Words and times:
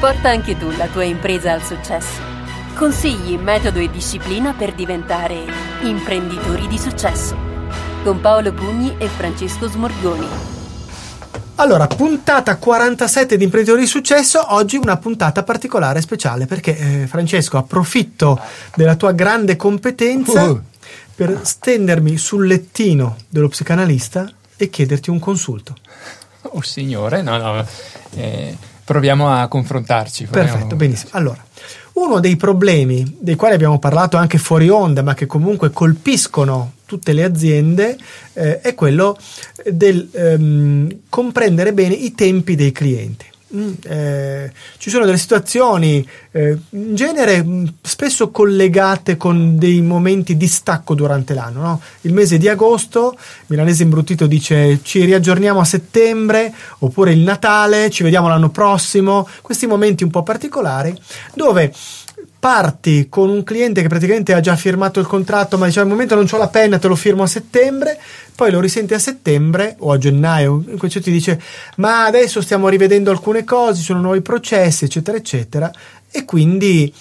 Porta 0.00 0.30
anche 0.30 0.56
tu 0.56 0.70
la 0.70 0.86
tua 0.86 1.04
impresa 1.04 1.52
al 1.52 1.62
successo. 1.62 2.22
Consigli, 2.74 3.36
metodo 3.36 3.80
e 3.80 3.90
disciplina 3.90 4.54
per 4.54 4.72
diventare 4.72 5.44
imprenditori 5.82 6.66
di 6.68 6.78
successo. 6.78 7.36
Con 8.02 8.18
Paolo 8.18 8.50
Pugni 8.54 8.96
e 8.96 9.08
Francesco 9.08 9.68
Smorgoni. 9.68 10.26
Allora, 11.56 11.86
puntata 11.86 12.56
47 12.56 13.36
di 13.36 13.44
Imprenditori 13.44 13.82
di 13.82 13.86
Successo, 13.86 14.54
oggi 14.54 14.78
una 14.78 14.96
puntata 14.96 15.42
particolare, 15.42 16.00
speciale, 16.00 16.46
perché 16.46 17.02
eh, 17.02 17.06
Francesco, 17.06 17.58
approfitto 17.58 18.40
della 18.74 18.96
tua 18.96 19.12
grande 19.12 19.56
competenza 19.56 20.44
uh. 20.48 20.62
per 21.14 21.40
stendermi 21.42 22.16
sul 22.16 22.46
lettino 22.46 23.18
dello 23.28 23.48
psicanalista 23.48 24.26
e 24.56 24.70
chiederti 24.70 25.10
un 25.10 25.18
consulto. 25.18 25.76
Oh 26.40 26.62
signore, 26.62 27.20
no, 27.20 27.36
no, 27.36 27.66
eh, 28.14 28.56
proviamo 28.90 29.30
a 29.30 29.46
confrontarci. 29.46 30.24
Proviamo... 30.24 30.50
Perfetto, 30.50 30.74
benissimo. 30.74 31.10
Allora, 31.12 31.40
uno 31.92 32.18
dei 32.18 32.34
problemi 32.34 33.18
dei 33.20 33.36
quali 33.36 33.54
abbiamo 33.54 33.78
parlato 33.78 34.16
anche 34.16 34.36
fuori 34.36 34.68
onda, 34.68 35.00
ma 35.04 35.14
che 35.14 35.26
comunque 35.26 35.70
colpiscono 35.70 36.72
tutte 36.86 37.12
le 37.12 37.22
aziende, 37.22 37.96
eh, 38.32 38.60
è 38.60 38.74
quello 38.74 39.16
del 39.64 40.08
ehm, 40.10 41.02
comprendere 41.08 41.72
bene 41.72 41.94
i 41.94 42.14
tempi 42.16 42.56
dei 42.56 42.72
clienti. 42.72 43.26
Mm, 43.52 43.72
eh, 43.82 44.52
ci 44.78 44.90
sono 44.90 45.04
delle 45.04 45.18
situazioni 45.18 46.08
eh, 46.30 46.56
in 46.70 46.94
genere 46.94 47.42
mm, 47.42 47.66
spesso 47.82 48.30
collegate 48.30 49.16
con 49.16 49.58
dei 49.58 49.82
momenti 49.82 50.36
di 50.36 50.46
stacco 50.46 50.94
durante 50.94 51.34
l'anno. 51.34 51.60
No? 51.60 51.80
Il 52.02 52.12
mese 52.12 52.38
di 52.38 52.48
agosto, 52.48 53.18
Milanese 53.46 53.82
Imbruttito 53.82 54.26
dice 54.26 54.78
ci 54.82 55.04
riaggiorniamo 55.04 55.58
a 55.58 55.64
settembre, 55.64 56.54
oppure 56.78 57.12
il 57.12 57.20
Natale, 57.20 57.90
ci 57.90 58.04
vediamo 58.04 58.28
l'anno 58.28 58.50
prossimo, 58.50 59.26
questi 59.42 59.66
momenti 59.66 60.04
un 60.04 60.10
po' 60.10 60.22
particolari 60.22 60.96
dove 61.34 61.72
parti 62.40 63.08
con 63.10 63.28
un 63.28 63.44
cliente 63.44 63.82
che 63.82 63.88
praticamente 63.88 64.32
ha 64.32 64.40
già 64.40 64.56
firmato 64.56 64.98
il 64.98 65.06
contratto, 65.06 65.58
ma 65.58 65.66
dice 65.66 65.80
al 65.80 65.86
momento 65.86 66.14
non 66.14 66.26
ho 66.28 66.36
la 66.38 66.48
penna, 66.48 66.78
te 66.78 66.88
lo 66.88 66.96
firmo 66.96 67.22
a 67.22 67.26
settembre, 67.26 68.00
poi 68.34 68.50
lo 68.50 68.60
risenti 68.60 68.94
a 68.94 68.98
settembre 68.98 69.76
o 69.78 69.92
a 69.92 69.98
gennaio, 69.98 70.64
in 70.66 70.78
cui 70.78 70.88
ti 70.88 71.10
dice 71.10 71.40
ma 71.76 72.06
adesso 72.06 72.40
stiamo 72.40 72.68
rivedendo 72.68 73.10
alcune 73.10 73.44
cose, 73.44 73.82
sono 73.82 74.00
nuovi 74.00 74.22
processi, 74.22 74.86
eccetera, 74.86 75.18
eccetera, 75.18 75.70
e 76.10 76.24
quindi 76.24 76.92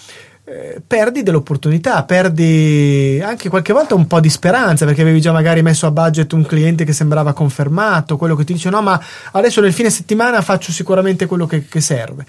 eh, 0.44 0.82
perdi 0.86 1.24
dell'opportunità, 1.24 2.04
perdi 2.04 3.22
anche 3.24 3.48
qualche 3.48 3.72
volta 3.72 3.96
un 3.96 4.08
po' 4.08 4.20
di 4.20 4.30
speranza 4.30 4.84
perché 4.84 5.02
avevi 5.02 5.22
già 5.22 5.32
magari 5.32 5.62
messo 5.62 5.86
a 5.86 5.92
budget 5.92 6.34
un 6.34 6.46
cliente 6.46 6.84
che 6.84 6.92
sembrava 6.92 7.32
confermato, 7.32 8.18
quello 8.18 8.36
che 8.36 8.44
ti 8.44 8.54
dice 8.54 8.70
no 8.70 8.82
ma 8.82 9.00
adesso 9.32 9.62
nel 9.62 9.74
fine 9.74 9.90
settimana 9.90 10.42
faccio 10.42 10.74
sicuramente 10.74 11.28
quello 11.28 11.46
che, 11.46 11.66
che 11.70 11.80
serve. 11.80 12.26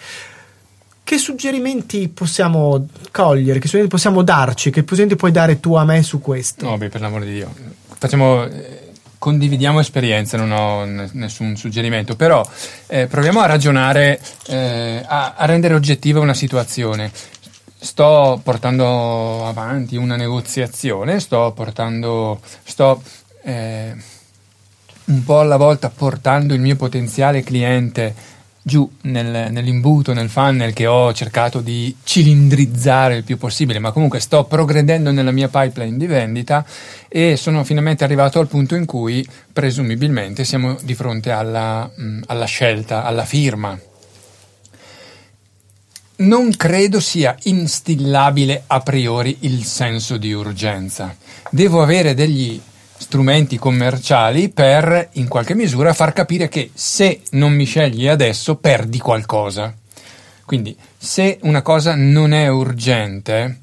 Che 1.11 1.19
suggerimenti 1.19 2.07
possiamo 2.07 2.87
cogliere? 3.11 3.59
Che 3.59 3.67
suggerimenti 3.67 3.97
possiamo 3.97 4.23
darci? 4.23 4.71
Che 4.71 4.83
suggerimenti 4.83 5.17
puoi 5.17 5.33
dare 5.33 5.59
tu 5.59 5.75
a 5.75 5.83
me 5.83 6.05
su 6.05 6.21
questo? 6.21 6.65
No, 6.65 6.79
beh, 6.79 6.89
per 6.89 7.01
l'amore 7.01 7.25
di 7.25 7.33
Dio. 7.33 7.53
Facciamo 7.99 8.45
eh, 8.45 8.93
condividiamo 9.19 9.81
esperienze, 9.81 10.37
non 10.37 10.53
ho 10.53 10.85
n- 10.85 11.11
nessun 11.15 11.57
suggerimento, 11.57 12.15
però 12.15 12.49
eh, 12.87 13.09
proviamo 13.09 13.41
a 13.41 13.47
ragionare, 13.47 14.21
eh, 14.47 15.03
a, 15.05 15.35
a, 15.37 15.47
rendere 15.47 15.75
oggettiva 15.75 16.21
una 16.21 16.33
situazione. 16.33 17.11
Sto 17.77 18.41
portando 18.45 19.49
avanti 19.49 19.97
una 19.97 20.15
negoziazione, 20.15 21.19
sto 21.19 21.51
portando, 21.57 22.41
sto 22.63 23.03
eh, 23.43 23.97
un 25.07 25.25
po' 25.25 25.41
alla 25.41 25.57
volta 25.57 25.91
portando 25.91 26.55
il 26.55 26.61
mio 26.61 26.77
potenziale 26.77 27.43
cliente 27.43 28.15
giù 28.71 28.89
nel, 29.03 29.51
nell'imbuto, 29.51 30.13
nel 30.13 30.31
funnel 30.31 30.73
che 30.73 30.87
ho 30.87 31.13
cercato 31.13 31.61
di 31.61 31.95
cilindrizzare 32.05 33.17
il 33.17 33.25
più 33.25 33.37
possibile, 33.37 33.81
ma 33.81 33.91
comunque 33.91 34.21
sto 34.21 34.45
progredendo 34.45 35.11
nella 35.11 35.33
mia 35.33 35.49
pipeline 35.49 35.97
di 35.97 36.07
vendita 36.07 36.65
e 37.09 37.37
sono 37.37 37.65
finalmente 37.65 38.05
arrivato 38.05 38.39
al 38.39 38.47
punto 38.47 38.77
in 38.77 38.87
cui 38.87 39.27
presumibilmente 39.53 40.45
siamo 40.45 40.79
di 40.83 40.95
fronte 40.95 41.33
alla, 41.33 41.91
mh, 41.93 42.21
alla 42.27 42.45
scelta, 42.45 43.03
alla 43.03 43.25
firma. 43.25 43.77
Non 46.19 46.55
credo 46.57 47.01
sia 47.01 47.35
instillabile 47.45 48.63
a 48.69 48.81
priori 48.81 49.39
il 49.41 49.65
senso 49.65 50.17
di 50.17 50.33
urgenza. 50.33 51.17
Devo 51.51 51.83
avere 51.83 52.15
degli 52.15 52.61
strumenti 53.01 53.57
commerciali 53.57 54.51
per 54.51 55.09
in 55.13 55.27
qualche 55.27 55.55
misura 55.55 55.95
far 55.95 56.13
capire 56.13 56.51
che 56.51 56.71
se 56.75 57.23
non 57.31 57.53
mi 57.53 57.65
scegli 57.65 58.07
adesso 58.07 58.57
perdi 58.57 58.99
qualcosa. 58.99 59.75
Quindi 60.45 60.77
se 60.99 61.39
una 61.43 61.63
cosa 61.63 61.95
non 61.95 62.33
è 62.33 62.49
urgente, 62.49 63.61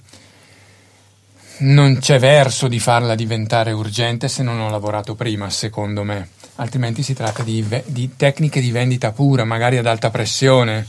non 1.59 1.99
c'è 1.99 2.17
verso 2.17 2.67
di 2.67 2.79
farla 2.79 3.13
diventare 3.13 3.71
urgente 3.71 4.27
se 4.27 4.41
non 4.41 4.59
ho 4.59 4.69
lavorato 4.69 5.13
prima, 5.13 5.49
secondo 5.51 6.03
me. 6.03 6.29
Altrimenti 6.55 7.03
si 7.03 7.13
tratta 7.13 7.43
di, 7.43 7.63
di 7.85 8.15
tecniche 8.15 8.59
di 8.59 8.71
vendita 8.71 9.11
pura, 9.11 9.43
magari 9.43 9.77
ad 9.77 9.85
alta 9.85 10.09
pressione 10.09 10.85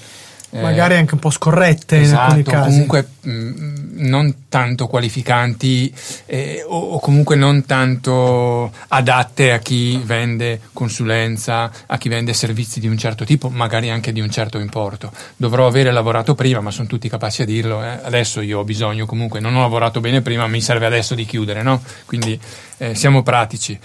magari 0.50 0.96
anche 0.96 1.14
un 1.14 1.20
po' 1.20 1.30
scorrette 1.30 2.00
esatto, 2.00 2.32
in 2.32 2.38
alcuni 2.38 2.42
casi. 2.42 2.70
comunque 2.70 3.08
mh, 3.20 3.30
mm, 3.30 3.88
non 3.98 4.34
tanto 4.48 4.86
qualificanti 4.86 5.92
eh, 6.26 6.64
o, 6.66 6.78
o, 6.78 7.00
comunque 7.00 7.36
non 7.36 7.66
tanto 7.66 8.72
adatte 8.88 9.52
a 9.52 9.58
chi 9.58 10.00
vende 10.04 10.60
consulenza, 10.72 11.70
a 11.86 11.98
chi 11.98 12.08
vende 12.08 12.32
servizi 12.32 12.80
di 12.80 12.86
un 12.86 12.96
certo 12.96 13.24
tipo, 13.24 13.48
magari 13.48 13.90
anche 13.90 14.12
di 14.12 14.20
un 14.20 14.30
certo 14.30 14.58
importo. 14.58 15.12
Dovrò 15.36 15.66
avere 15.66 15.90
lavorato 15.90 16.34
prima, 16.34 16.60
ma 16.60 16.70
sono 16.70 16.86
tutti 16.88 17.08
capaci 17.08 17.42
a 17.42 17.44
dirlo. 17.44 17.82
Eh. 17.82 17.98
Adesso 18.02 18.40
io 18.40 18.60
ho 18.60 18.64
bisogno 18.64 19.06
comunque, 19.06 19.40
non 19.40 19.54
ho 19.56 19.60
lavorato 19.60 20.00
bene 20.00 20.22
prima, 20.22 20.46
mi 20.46 20.60
serve 20.60 20.86
adesso 20.86 21.14
di 21.14 21.24
chiudere, 21.24 21.62
no? 21.62 21.82
Quindi 22.06 22.38
eh, 22.78 22.94
siamo 22.94 23.22
pratici. 23.22 23.78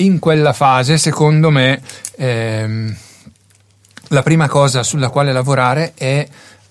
In 0.00 0.20
quella 0.20 0.52
fase, 0.52 0.96
secondo 0.96 1.50
me, 1.50 1.80
ehm, 2.16 2.96
la 4.08 4.22
prima 4.22 4.48
cosa 4.48 4.82
sulla 4.82 5.10
quale 5.10 5.32
lavorare 5.32 5.92
è 5.94 6.26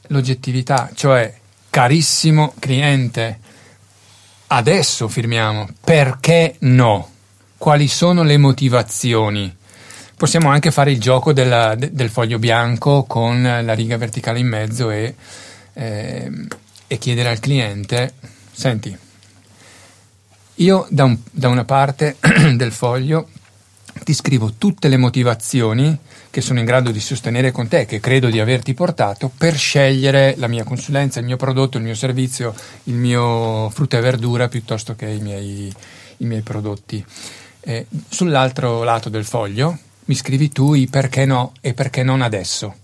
l'oggettività, 0.08 0.90
cioè 0.94 1.34
carissimo 1.70 2.54
cliente, 2.60 3.40
adesso 4.48 5.08
firmiamo, 5.08 5.68
perché 5.84 6.56
no? 6.60 7.12
Quali 7.58 7.88
sono 7.88 8.24
le 8.24 8.38
motivazioni? 8.38 9.56
Possiamo 10.16 10.50
anche 10.50 10.72
fare 10.72 10.92
il 10.92 11.00
gioco 11.00 11.34
della, 11.34 11.76
de, 11.76 11.92
del 11.92 12.10
foglio 12.10 12.40
bianco 12.40 13.04
con 13.04 13.42
la 13.42 13.74
riga 13.74 13.98
verticale 13.98 14.40
in 14.40 14.48
mezzo 14.48 14.90
e, 14.90 15.14
eh, 15.74 16.32
e 16.88 16.98
chiedere 16.98 17.30
al 17.30 17.40
cliente, 17.40 18.14
senti, 18.52 18.98
io 20.56 20.88
da, 20.90 21.04
un, 21.04 21.18
da 21.30 21.50
una 21.50 21.66
parte 21.66 22.16
del 22.56 22.72
foglio 22.72 23.30
ti 24.04 24.14
scrivo 24.14 24.54
tutte 24.58 24.88
le 24.88 24.98
motivazioni 24.98 25.98
che 26.30 26.42
sono 26.42 26.60
in 26.60 26.66
grado 26.66 26.92
di 26.92 27.00
sostenere 27.00 27.52
con 27.52 27.68
te, 27.68 27.86
che 27.86 28.00
credo 28.00 28.30
di 28.30 28.40
averti 28.40 28.74
portato, 28.74 29.32
per 29.36 29.56
scegliere 29.56 30.36
la 30.38 30.48
mia 30.48 30.64
consulenza, 30.64 31.20
il 31.20 31.26
mio 31.26 31.38
prodotto, 31.38 31.78
il 31.78 31.84
mio 31.84 31.96
servizio, 31.96 32.54
il 32.84 32.96
mio 32.96 33.70
frutta 33.70 33.98
e 33.98 34.02
verdura 34.02 34.48
piuttosto 34.48 34.96
che 34.96 35.08
i 35.08 35.20
miei, 35.20 35.74
i 36.18 36.26
miei 36.26 36.42
prodotti. 36.42 37.04
Eh, 37.62 37.86
sull'altro 38.10 38.84
lato 38.84 39.10
del 39.10 39.26
foglio 39.26 39.78
mi 40.06 40.16
scrivi 40.16 40.50
tu 40.50 40.74
i 40.74 40.88
perché 40.88 41.26
no 41.26 41.54
e 41.60 41.74
perché 41.74 42.04
non 42.04 42.22
adesso. 42.22 42.76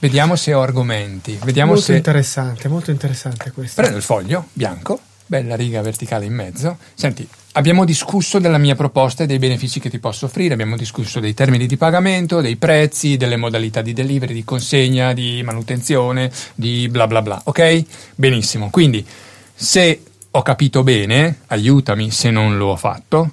Vediamo 0.00 0.36
se 0.36 0.54
ho 0.54 0.60
argomenti. 0.60 1.38
Vediamo 1.42 1.72
molto 1.72 1.86
se... 1.86 1.96
interessante, 1.96 2.68
molto 2.68 2.90
interessante 2.90 3.50
questo. 3.50 3.80
Prendo 3.80 3.98
il 3.98 4.04
foglio 4.04 4.46
bianco, 4.52 5.00
bella 5.26 5.56
riga 5.56 5.82
verticale 5.82 6.24
in 6.24 6.34
mezzo. 6.34 6.78
Senti, 6.94 7.28
Abbiamo 7.58 7.84
discusso 7.84 8.38
della 8.38 8.56
mia 8.56 8.76
proposta 8.76 9.24
e 9.24 9.26
dei 9.26 9.40
benefici 9.40 9.80
che 9.80 9.90
ti 9.90 9.98
posso 9.98 10.26
offrire, 10.26 10.54
abbiamo 10.54 10.76
discusso 10.76 11.18
dei 11.18 11.34
termini 11.34 11.66
di 11.66 11.76
pagamento, 11.76 12.40
dei 12.40 12.54
prezzi, 12.54 13.16
delle 13.16 13.34
modalità 13.34 13.82
di 13.82 13.92
delivery, 13.92 14.32
di 14.32 14.44
consegna, 14.44 15.12
di 15.12 15.42
manutenzione, 15.42 16.30
di 16.54 16.86
bla 16.88 17.08
bla 17.08 17.20
bla. 17.20 17.40
Ok? 17.46 17.84
Benissimo. 18.14 18.70
Quindi, 18.70 19.04
se 19.52 20.02
ho 20.30 20.42
capito 20.42 20.84
bene, 20.84 21.40
aiutami 21.48 22.12
se 22.12 22.30
non 22.30 22.56
lo 22.56 22.66
ho 22.68 22.76
fatto, 22.76 23.32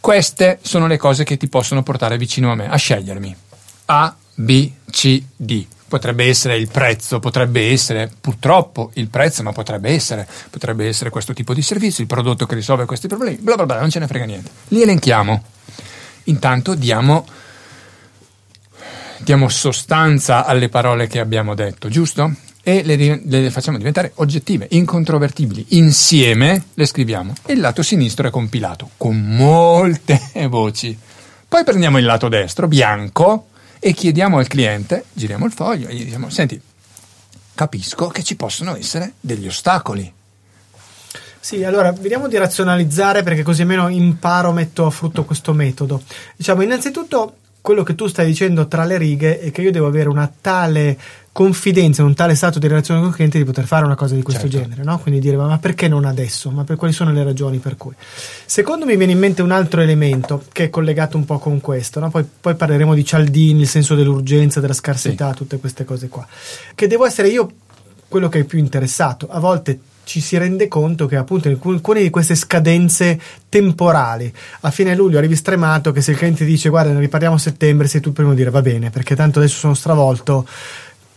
queste 0.00 0.58
sono 0.62 0.86
le 0.86 0.96
cose 0.96 1.24
che 1.24 1.36
ti 1.36 1.46
possono 1.46 1.82
portare 1.82 2.16
vicino 2.16 2.50
a 2.50 2.54
me, 2.54 2.70
a 2.70 2.76
scegliermi. 2.76 3.36
A, 3.84 4.16
B, 4.36 4.70
C, 4.90 5.22
D 5.36 5.66
potrebbe 5.88 6.24
essere 6.26 6.56
il 6.56 6.68
prezzo, 6.68 7.20
potrebbe 7.20 7.70
essere 7.70 8.10
purtroppo 8.20 8.90
il 8.94 9.08
prezzo, 9.08 9.42
ma 9.42 9.52
potrebbe 9.52 9.90
essere, 9.90 10.26
potrebbe 10.50 10.86
essere 10.86 11.10
questo 11.10 11.32
tipo 11.32 11.54
di 11.54 11.62
servizio, 11.62 12.02
il 12.02 12.08
prodotto 12.08 12.46
che 12.46 12.54
risolve 12.54 12.84
questi 12.84 13.06
problemi, 13.08 13.36
bla 13.36 13.54
bla 13.54 13.66
bla, 13.66 13.80
non 13.80 13.90
ce 13.90 13.98
ne 13.98 14.06
frega 14.06 14.24
niente. 14.24 14.50
Li 14.68 14.82
elenchiamo. 14.82 15.42
Intanto 16.24 16.74
diamo, 16.74 17.26
diamo 19.18 19.48
sostanza 19.48 20.44
alle 20.44 20.68
parole 20.68 21.06
che 21.06 21.20
abbiamo 21.20 21.54
detto, 21.54 21.88
giusto? 21.88 22.34
E 22.62 22.82
le, 22.82 23.20
le, 23.24 23.50
facciamo 23.50 23.78
diventare 23.78 24.10
oggettive, 24.16 24.66
incontrovertibili. 24.70 25.66
Insieme 25.70 26.64
le 26.74 26.84
scriviamo. 26.84 27.32
E 27.46 27.52
il 27.52 27.60
lato 27.60 27.82
sinistro 27.82 28.26
è 28.26 28.30
compilato 28.30 28.90
con 28.96 29.16
molte 29.20 30.20
voci. 30.50 30.98
Poi 31.46 31.62
prendiamo 31.62 31.98
il 31.98 32.04
lato 32.04 32.26
destro, 32.26 32.66
bianco, 32.66 33.50
e 33.78 33.92
chiediamo 33.92 34.38
al 34.38 34.46
cliente, 34.46 35.04
giriamo 35.12 35.44
il 35.46 35.52
foglio 35.52 35.88
e 35.88 35.94
gli 35.94 36.04
diciamo, 36.04 36.28
senti, 36.30 36.60
capisco 37.54 38.08
che 38.08 38.22
ci 38.22 38.36
possono 38.36 38.76
essere 38.76 39.14
degli 39.20 39.46
ostacoli. 39.46 40.12
Sì, 41.38 41.62
allora 41.62 41.92
vediamo 41.92 42.26
di 42.26 42.36
razionalizzare 42.36 43.22
perché 43.22 43.42
così 43.42 43.62
almeno 43.62 43.88
imparo, 43.88 44.50
metto 44.52 44.86
a 44.86 44.90
frutto 44.90 45.24
questo 45.24 45.52
metodo. 45.52 46.02
Diciamo, 46.34 46.62
innanzitutto 46.62 47.36
quello 47.66 47.82
che 47.82 47.96
tu 47.96 48.06
stai 48.06 48.26
dicendo 48.26 48.68
tra 48.68 48.84
le 48.84 48.96
righe 48.96 49.40
è 49.40 49.50
che 49.50 49.60
io 49.60 49.72
devo 49.72 49.88
avere 49.88 50.08
una 50.08 50.32
tale 50.40 50.96
confidenza, 51.32 52.04
un 52.04 52.14
tale 52.14 52.36
stato 52.36 52.60
di 52.60 52.68
relazione 52.68 53.00
con 53.00 53.08
il 53.08 53.14
cliente 53.16 53.38
di 53.38 53.44
poter 53.44 53.64
fare 53.64 53.84
una 53.84 53.96
cosa 53.96 54.14
di 54.14 54.22
questo 54.22 54.48
certo. 54.48 54.68
genere, 54.68 54.84
no? 54.84 55.00
Quindi 55.00 55.18
dire 55.18 55.36
ma 55.36 55.58
perché 55.58 55.88
non 55.88 56.04
adesso? 56.04 56.52
Ma 56.52 56.62
per 56.62 56.76
quali 56.76 56.92
sono 56.92 57.10
le 57.10 57.24
ragioni 57.24 57.58
per 57.58 57.76
cui? 57.76 57.92
Secondo 58.44 58.84
me 58.84 58.96
viene 58.96 59.10
in 59.10 59.18
mente 59.18 59.42
un 59.42 59.50
altro 59.50 59.80
elemento 59.80 60.44
che 60.52 60.66
è 60.66 60.70
collegato 60.70 61.16
un 61.16 61.24
po' 61.24 61.40
con 61.40 61.60
questo, 61.60 61.98
no? 61.98 62.08
poi, 62.08 62.24
poi, 62.40 62.54
parleremo 62.54 62.94
di 62.94 63.04
Cialdini, 63.04 63.62
il 63.62 63.68
senso 63.68 63.96
dell'urgenza, 63.96 64.60
della 64.60 64.72
scarsità, 64.72 65.30
sì. 65.30 65.36
tutte 65.36 65.58
queste 65.58 65.84
cose 65.84 66.06
qua. 66.08 66.24
Che 66.72 66.86
devo 66.86 67.04
essere 67.04 67.26
io 67.26 67.50
quello 68.06 68.28
che 68.28 68.38
è 68.38 68.44
più 68.44 68.60
interessato. 68.60 69.26
A 69.28 69.40
volte 69.40 69.76
ci 70.06 70.20
si 70.20 70.38
rende 70.38 70.68
conto 70.68 71.06
che 71.06 71.16
appunto 71.16 71.48
in 71.48 71.58
alcune 71.60 72.00
di 72.00 72.10
queste 72.10 72.36
scadenze 72.36 73.20
temporali 73.48 74.32
a 74.60 74.70
fine 74.70 74.94
luglio 74.94 75.18
arrivi 75.18 75.34
stremato 75.34 75.90
che 75.90 76.00
se 76.00 76.12
il 76.12 76.16
cliente 76.16 76.44
dice 76.44 76.68
guarda 76.68 76.92
ne 76.92 77.00
riparliamo 77.00 77.34
a 77.34 77.38
settembre 77.38 77.88
sei 77.88 78.00
tu 78.00 78.08
il 78.10 78.14
primo 78.14 78.30
a 78.30 78.34
dire 78.34 78.50
va 78.50 78.62
bene 78.62 78.90
perché 78.90 79.16
tanto 79.16 79.40
adesso 79.40 79.58
sono 79.58 79.74
stravolto 79.74 80.46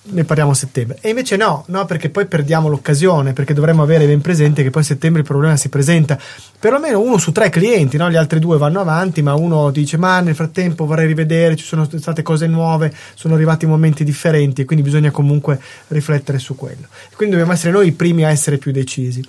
ne 0.09 0.23
parliamo 0.23 0.51
a 0.51 0.55
settembre. 0.55 0.97
E 1.01 1.09
invece 1.09 1.35
no, 1.35 1.63
no, 1.67 1.85
perché 1.85 2.09
poi 2.09 2.25
perdiamo 2.25 2.67
l'occasione, 2.67 3.33
perché 3.33 3.53
dovremmo 3.53 3.83
avere 3.83 4.05
ben 4.05 4.21
presente 4.21 4.63
che 4.63 4.69
poi 4.69 4.81
a 4.81 4.85
settembre 4.85 5.21
il 5.21 5.27
problema 5.27 5.55
si 5.55 5.69
presenta. 5.69 6.17
Perlomeno 6.59 6.99
uno 6.99 7.17
su 7.17 7.31
tre 7.31 7.49
clienti, 7.49 7.97
no? 7.97 8.09
gli 8.09 8.15
altri 8.15 8.39
due 8.39 8.57
vanno 8.57 8.79
avanti, 8.79 9.21
ma 9.21 9.33
uno 9.33 9.71
dice 9.71 9.97
ma 9.97 10.19
nel 10.19 10.35
frattempo 10.35 10.85
vorrei 10.85 11.07
rivedere, 11.07 11.55
ci 11.55 11.65
sono 11.65 11.87
state 11.89 12.21
cose 12.21 12.47
nuove, 12.47 12.93
sono 13.13 13.35
arrivati 13.35 13.65
momenti 13.65 14.03
differenti 14.03 14.61
e 14.61 14.65
quindi 14.65 14.83
bisogna 14.83 15.11
comunque 15.11 15.59
riflettere 15.87 16.39
su 16.39 16.55
quello. 16.55 16.87
Quindi 17.15 17.35
dobbiamo 17.35 17.53
essere 17.53 17.71
noi 17.71 17.87
i 17.87 17.91
primi 17.91 18.23
a 18.25 18.29
essere 18.29 18.57
più 18.57 18.71
decisi. 18.71 19.23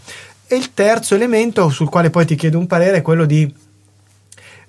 E 0.46 0.56
il 0.56 0.74
terzo 0.74 1.14
elemento 1.14 1.68
sul 1.68 1.88
quale 1.88 2.10
poi 2.10 2.26
ti 2.26 2.34
chiedo 2.34 2.58
un 2.58 2.66
parere 2.66 2.98
è 2.98 3.02
quello 3.02 3.24
di 3.24 3.52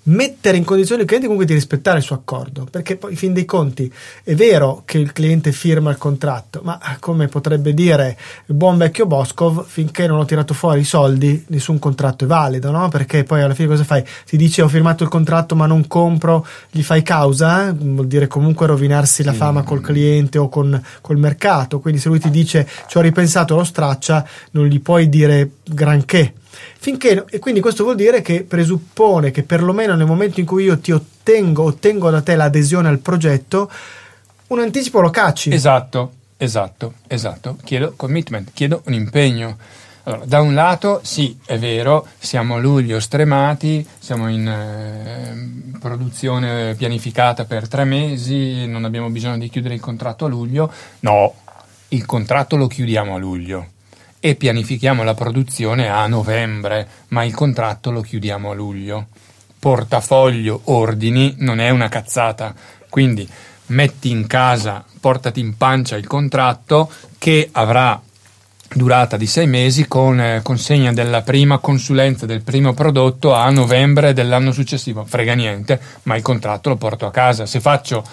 mettere 0.03 0.57
in 0.57 0.63
condizione 0.63 1.01
il 1.01 1.07
cliente 1.07 1.27
comunque 1.27 1.51
di 1.51 1.57
rispettare 1.57 1.99
il 1.99 2.03
suo 2.03 2.15
accordo, 2.15 2.67
perché 2.69 2.95
poi 2.95 3.11
in 3.11 3.17
fin 3.17 3.33
dei 3.33 3.45
conti 3.45 3.91
è 4.23 4.33
vero 4.33 4.81
che 4.85 4.97
il 4.97 5.11
cliente 5.11 5.51
firma 5.51 5.91
il 5.91 5.97
contratto, 5.97 6.61
ma 6.63 6.79
come 6.99 7.27
potrebbe 7.27 7.73
dire 7.73 8.17
il 8.47 8.55
buon 8.55 8.77
vecchio 8.77 9.05
Boscov, 9.05 9.65
finché 9.67 10.07
non 10.07 10.17
ho 10.17 10.25
tirato 10.25 10.53
fuori 10.53 10.79
i 10.79 10.85
soldi, 10.85 11.43
nessun 11.47 11.77
contratto 11.77 12.23
è 12.23 12.27
valido, 12.27 12.71
no? 12.71 12.89
Perché 12.89 13.23
poi 13.23 13.41
alla 13.41 13.53
fine 13.53 13.67
cosa 13.67 13.83
fai? 13.83 14.03
Ti 14.25 14.37
dice 14.37 14.61
ho 14.61 14.67
firmato 14.67 15.03
il 15.03 15.09
contratto 15.09 15.55
ma 15.55 15.67
non 15.67 15.87
compro, 15.87 16.45
gli 16.71 16.81
fai 16.81 17.03
causa, 17.03 17.73
vuol 17.77 18.07
dire 18.07 18.27
comunque 18.27 18.65
rovinarsi 18.65 19.23
la 19.23 19.33
fama 19.33 19.63
col 19.63 19.81
cliente 19.81 20.37
o 20.37 20.49
con, 20.49 20.81
col 21.01 21.17
mercato, 21.17 21.79
quindi 21.79 21.99
se 21.99 22.09
lui 22.09 22.19
ti 22.19 22.29
dice 22.29 22.67
ci 22.87 22.97
ho 22.97 23.01
ripensato 23.01 23.55
lo 23.55 23.63
straccia, 23.63 24.27
non 24.51 24.65
gli 24.65 24.79
puoi 24.81 25.09
dire 25.09 25.51
granché 25.63 26.33
Finché, 26.79 27.25
e 27.29 27.39
quindi 27.39 27.59
questo 27.59 27.83
vuol 27.83 27.95
dire 27.95 28.21
che 28.21 28.43
presuppone 28.43 29.31
che 29.31 29.43
perlomeno 29.43 29.95
nel 29.95 30.07
momento 30.07 30.39
in 30.39 30.45
cui 30.45 30.63
io 30.63 30.79
ti 30.79 30.91
ottengo, 30.91 31.63
ottengo 31.63 32.09
da 32.09 32.21
te 32.21 32.35
l'adesione 32.35 32.89
al 32.89 32.99
progetto, 32.99 33.71
un 34.47 34.59
anticipo 34.59 34.99
lo 34.99 35.09
cacci. 35.09 35.51
Esatto, 35.53 36.11
esatto, 36.37 36.93
esatto. 37.07 37.57
Chiedo 37.63 37.93
commitment, 37.95 38.51
chiedo 38.53 38.81
un 38.85 38.93
impegno. 38.93 39.57
Allora, 40.03 40.25
da 40.25 40.41
un 40.41 40.55
lato, 40.55 41.01
sì, 41.03 41.37
è 41.45 41.59
vero, 41.59 42.07
siamo 42.17 42.55
a 42.55 42.59
luglio 42.59 42.99
stremati, 42.99 43.85
siamo 43.99 44.27
in 44.29 44.47
eh, 44.47 45.77
produzione 45.79 46.73
pianificata 46.73 47.45
per 47.45 47.67
tre 47.67 47.83
mesi, 47.83 48.65
non 48.65 48.83
abbiamo 48.85 49.09
bisogno 49.11 49.37
di 49.37 49.49
chiudere 49.49 49.75
il 49.75 49.79
contratto 49.79 50.25
a 50.25 50.27
luglio. 50.27 50.71
No, 51.01 51.35
il 51.89 52.05
contratto 52.05 52.55
lo 52.55 52.65
chiudiamo 52.65 53.13
a 53.13 53.19
luglio 53.19 53.67
e 54.21 54.35
pianifichiamo 54.35 55.03
la 55.03 55.15
produzione 55.15 55.89
a 55.89 56.05
novembre, 56.05 56.87
ma 57.09 57.25
il 57.25 57.33
contratto 57.33 57.89
lo 57.89 58.01
chiudiamo 58.01 58.51
a 58.51 58.53
luglio. 58.53 59.07
Portafoglio 59.59 60.61
ordini 60.65 61.35
non 61.39 61.59
è 61.59 61.71
una 61.71 61.89
cazzata, 61.89 62.53
quindi 62.87 63.27
metti 63.67 64.11
in 64.11 64.27
casa, 64.27 64.85
portati 64.99 65.39
in 65.39 65.57
pancia 65.57 65.97
il 65.97 66.05
contratto 66.05 66.91
che 67.17 67.49
avrà 67.51 67.99
durata 68.73 69.17
di 69.17 69.27
sei 69.27 69.47
mesi 69.47 69.87
con 69.87 70.19
eh, 70.19 70.41
consegna 70.41 70.93
della 70.93 71.21
prima 71.21 71.57
consulenza 71.57 72.25
del 72.25 72.41
primo 72.41 72.73
prodotto 72.73 73.33
a 73.33 73.49
novembre 73.49 74.13
dell'anno 74.13 74.51
successivo. 74.51 75.03
Frega 75.05 75.33
niente, 75.33 75.79
ma 76.03 76.15
il 76.15 76.21
contratto 76.21 76.69
lo 76.69 76.77
porto 76.77 77.05
a 77.05 77.11
casa. 77.11 77.45
Se 77.45 77.59
faccio 77.59 78.03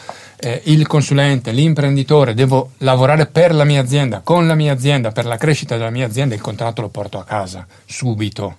eh, 0.40 0.62
il 0.64 0.86
consulente, 0.86 1.52
l'imprenditore, 1.52 2.34
devo 2.34 2.72
lavorare 2.78 3.26
per 3.26 3.54
la 3.54 3.64
mia 3.64 3.80
azienda, 3.80 4.20
con 4.22 4.46
la 4.46 4.54
mia 4.54 4.72
azienda, 4.72 5.12
per 5.12 5.26
la 5.26 5.36
crescita 5.36 5.76
della 5.76 5.90
mia 5.90 6.06
azienda, 6.06 6.34
il 6.34 6.40
contratto 6.40 6.80
lo 6.80 6.88
porto 6.88 7.18
a 7.18 7.24
casa 7.24 7.66
subito. 7.84 8.56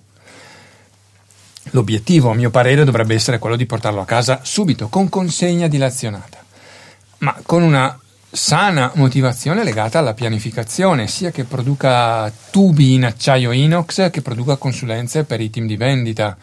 L'obiettivo, 1.72 2.30
a 2.30 2.34
mio 2.34 2.50
parere, 2.50 2.84
dovrebbe 2.84 3.14
essere 3.14 3.38
quello 3.38 3.56
di 3.56 3.66
portarlo 3.66 4.00
a 4.00 4.06
casa 4.06 4.40
subito, 4.42 4.88
con 4.88 5.08
consegna 5.10 5.68
dilazionata, 5.68 6.42
ma 7.18 7.38
con 7.44 7.62
una 7.62 7.96
sana 8.30 8.92
motivazione 8.94 9.64
legata 9.64 9.98
alla 9.98 10.14
pianificazione, 10.14 11.08
sia 11.08 11.30
che 11.30 11.44
produca 11.44 12.32
tubi 12.50 12.94
in 12.94 13.04
acciaio 13.04 13.50
inox 13.50 14.10
che 14.10 14.22
produca 14.22 14.56
consulenze 14.56 15.24
per 15.24 15.40
i 15.40 15.50
team 15.50 15.66
di 15.66 15.76
vendita 15.76 16.36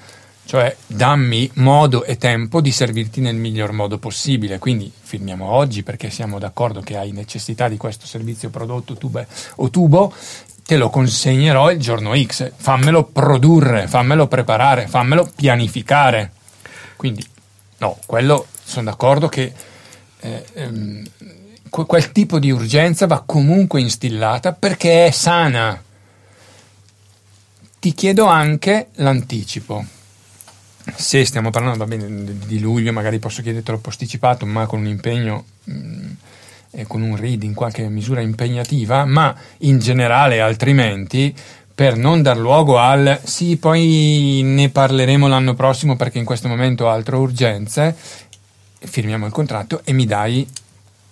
cioè 0.48 0.74
dammi 0.88 1.52
modo 1.56 2.06
e 2.06 2.16
tempo 2.16 2.62
di 2.62 2.72
servirti 2.72 3.20
nel 3.20 3.36
miglior 3.36 3.74
modo 3.74 3.98
possibile. 3.98 4.60
Quindi 4.60 4.90
firmiamo 4.98 5.52
oggi 5.52 5.84
perché 5.84 6.10
siamo 6.10 6.40
d'accordo 6.40 6.80
che 6.80 6.96
hai 6.96 7.12
necessità 7.12 7.68
di 7.68 7.76
questo 7.76 8.06
servizio 8.06 8.50
prodotto 8.50 8.96
tube 8.96 9.28
o 9.56 9.70
tubo, 9.70 10.14
te 10.66 10.78
lo 10.78 10.90
consegnerò 10.90 11.70
il 11.70 11.80
giorno 11.80 12.16
X. 12.16 12.54
Fammelo 12.56 13.04
produrre, 13.04 13.88
fammelo 13.88 14.28
preparare, 14.28 14.88
fammelo 14.88 15.30
pianificare. 15.36 16.32
Quindi, 16.96 17.26
no, 17.80 17.98
quello 18.06 18.48
sono 18.64 18.90
d'accordo 18.90 19.28
che 19.28 19.52
eh, 20.22 20.46
ehm, 20.54 21.04
quel 21.86 22.12
tipo 22.12 22.40
di 22.40 22.52
urgenza 22.52 23.08
va 23.08 23.24
comunque 23.26 23.80
instillata 23.80 24.54
perché 24.54 25.06
è 25.06 25.12
sana. 25.12 25.82
Ti 27.80 27.94
chiedo 27.94 28.26
anche 28.26 28.88
l'anticipo 28.96 29.86
se 30.96 31.26
stiamo 31.26 31.50
parlando 31.50 31.86
bene, 31.86 32.24
di 32.46 32.60
luglio, 32.60 32.94
magari 32.94 33.20
posso 33.20 33.42
chiedertelo 33.42 33.80
posticipato, 33.80 34.46
ma 34.46 34.66
con 34.66 34.80
un 34.80 34.88
impegno 34.88 35.46
mh, 35.66 35.74
mm, 35.74 36.12
e 36.72 36.88
con 36.88 37.02
un 37.02 37.16
read 37.16 37.44
in 37.44 37.54
qualche 37.54 37.88
misura 37.90 38.22
impegnativa, 38.22 39.06
ma 39.06 39.36
in 39.60 39.80
generale 39.80 40.42
altrimenti 40.42 41.34
per 41.74 41.96
non 41.96 42.22
dar 42.22 42.38
luogo 42.38 42.78
al 42.78 43.20
sì, 43.24 43.58
poi 43.58 44.42
ne 44.44 44.70
parleremo 44.70 45.28
l'anno 45.28 45.54
prossimo 45.54 45.96
perché 45.96 46.18
in 46.18 46.26
questo 46.26 46.48
momento 46.48 46.86
ho 46.86 46.90
altre 46.90 47.16
urgenze, 47.16 47.96
firmiamo 48.80 49.26
il 49.26 49.32
contratto 49.32 49.82
e 49.84 49.94
mi 49.94 50.06
dai 50.06 50.48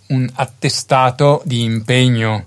un 0.07 0.29
attestato 0.35 1.41
di 1.45 1.63
impegno 1.63 2.45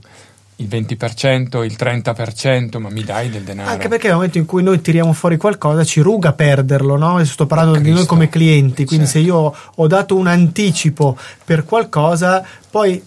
il 0.60 0.66
20%, 0.66 1.62
il 1.62 1.76
30%, 1.78 2.78
ma 2.78 2.90
mi 2.90 3.04
dai 3.04 3.30
del 3.30 3.42
denaro. 3.42 3.70
Anche 3.70 3.88
perché 3.88 4.06
nel 4.06 4.16
momento 4.16 4.38
in 4.38 4.46
cui 4.46 4.62
noi 4.62 4.80
tiriamo 4.80 5.12
fuori 5.12 5.36
qualcosa 5.36 5.84
ci 5.84 6.00
ruga 6.00 6.32
perderlo, 6.32 6.96
no? 6.96 7.22
Sto 7.24 7.46
parlando 7.46 7.78
oh, 7.78 7.80
di 7.80 7.92
noi 7.92 8.06
come 8.06 8.28
clienti, 8.28 8.84
quindi 8.84 9.06
certo. 9.06 9.20
se 9.20 9.24
io 9.24 9.54
ho 9.74 9.86
dato 9.86 10.16
un 10.16 10.26
anticipo 10.26 11.16
per 11.44 11.64
qualcosa, 11.64 12.44
poi 12.70 13.00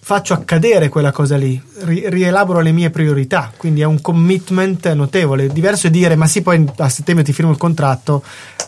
faccio 0.00 0.34
accadere 0.34 0.88
quella 0.88 1.12
cosa 1.12 1.36
lì, 1.36 1.60
ri- 1.80 2.08
rielaboro 2.08 2.60
le 2.60 2.72
mie 2.72 2.90
priorità, 2.90 3.52
quindi 3.54 3.82
è 3.82 3.84
un 3.84 4.00
commitment 4.00 4.90
notevole. 4.92 5.48
Diverso 5.48 5.88
è 5.88 5.90
dire 5.90 6.16
ma 6.16 6.26
sì, 6.26 6.40
poi 6.40 6.64
a 6.76 6.88
settembre 6.88 7.24
ti 7.24 7.34
firmo 7.34 7.50
il 7.50 7.58
contratto 7.58 8.22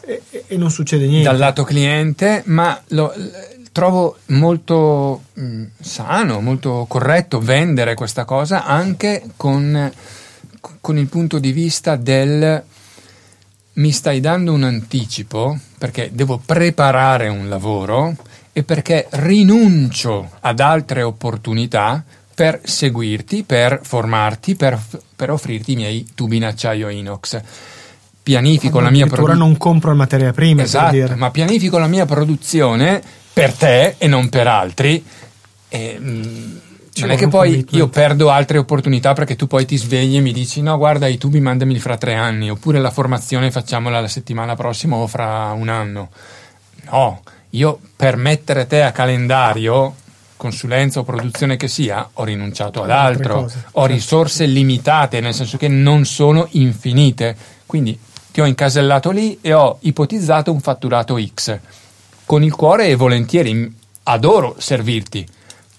e, 0.04 0.22
e 0.46 0.56
non 0.58 0.70
succede 0.70 1.06
niente. 1.06 1.28
Dal 1.28 1.38
lato 1.38 1.64
cliente, 1.64 2.42
ma 2.46 2.78
lo, 2.88 3.12
trovo 3.76 4.16
molto 4.28 5.24
mh, 5.34 5.44
mm, 5.44 5.64
sano, 5.78 6.40
molto 6.40 6.86
corretto 6.88 7.40
vendere 7.40 7.92
questa 7.92 8.24
cosa 8.24 8.64
anche 8.64 9.22
con, 9.36 9.92
con 10.80 10.96
il 10.96 11.06
punto 11.08 11.38
di 11.38 11.52
vista 11.52 11.96
del 11.96 12.64
mi 13.74 13.90
stai 13.90 14.20
dando 14.20 14.54
un 14.54 14.62
anticipo 14.62 15.58
perché 15.76 16.08
devo 16.10 16.40
preparare 16.42 17.28
un 17.28 17.50
lavoro 17.50 18.16
e 18.50 18.62
perché 18.62 19.08
rinuncio 19.10 20.30
ad 20.40 20.60
altre 20.60 21.02
opportunità 21.02 22.02
per 22.34 22.60
seguirti, 22.64 23.42
per 23.42 23.80
formarti, 23.82 24.54
per, 24.54 24.80
per 25.14 25.30
offrirti 25.30 25.72
i 25.72 25.76
miei 25.76 26.06
tubi 26.14 26.36
in 26.36 26.46
acciaio 26.46 26.88
inox. 26.88 27.42
Pianifico 28.22 28.80
la 28.80 28.88
mia 28.88 29.06
produzione. 29.06 29.38
non 29.38 29.58
compro 29.58 29.90
la 29.90 29.96
materia 29.96 30.32
prima. 30.32 30.62
Esatto, 30.62 31.14
ma 31.16 31.30
pianifico 31.30 31.76
la 31.76 31.86
mia 31.86 32.06
produzione 32.06 33.24
per 33.36 33.52
te 33.52 33.96
e 33.98 34.06
non 34.06 34.30
per 34.30 34.46
altri. 34.46 35.04
E, 35.68 35.98
mh, 35.98 36.08
mm, 36.08 36.56
non 37.00 37.10
è 37.10 37.16
che 37.16 37.28
poi 37.28 37.66
io 37.72 37.88
perdo 37.88 38.30
altre 38.30 38.56
opportunità 38.56 39.12
perché 39.12 39.36
tu 39.36 39.46
poi 39.46 39.66
ti 39.66 39.76
svegli 39.76 40.16
e 40.16 40.20
mi 40.20 40.32
dici 40.32 40.62
no 40.62 40.78
guarda 40.78 41.06
i 41.06 41.18
tubi 41.18 41.38
mandameli 41.40 41.78
fra 41.78 41.98
tre 41.98 42.14
anni 42.14 42.48
oppure 42.50 42.80
la 42.80 42.90
formazione 42.90 43.50
facciamola 43.50 44.00
la 44.00 44.08
settimana 44.08 44.56
prossima 44.56 44.96
o 44.96 45.06
fra 45.06 45.52
un 45.54 45.68
anno. 45.68 46.08
No, 46.90 47.20
io 47.50 47.78
per 47.94 48.16
mettere 48.16 48.66
te 48.66 48.82
a 48.82 48.92
calendario 48.92 49.94
consulenza 50.38 51.00
o 51.00 51.04
produzione 51.04 51.58
che 51.58 51.68
sia, 51.68 52.08
ho 52.14 52.24
rinunciato 52.24 52.82
ad 52.82 52.90
altro, 52.90 53.40
ho 53.40 53.48
certo. 53.50 53.84
risorse 53.84 54.46
limitate, 54.46 55.20
nel 55.20 55.34
senso 55.34 55.58
che 55.58 55.68
non 55.68 56.06
sono 56.06 56.46
infinite. 56.52 57.36
Quindi 57.66 57.98
ti 58.32 58.40
ho 58.40 58.46
incasellato 58.46 59.10
lì 59.10 59.38
e 59.42 59.52
ho 59.52 59.76
ipotizzato 59.80 60.50
un 60.50 60.60
fatturato 60.60 61.22
X. 61.22 61.58
Con 62.26 62.42
il 62.42 62.56
cuore 62.56 62.88
e 62.88 62.96
volentieri. 62.96 63.72
Adoro 64.02 64.56
servirti 64.58 65.24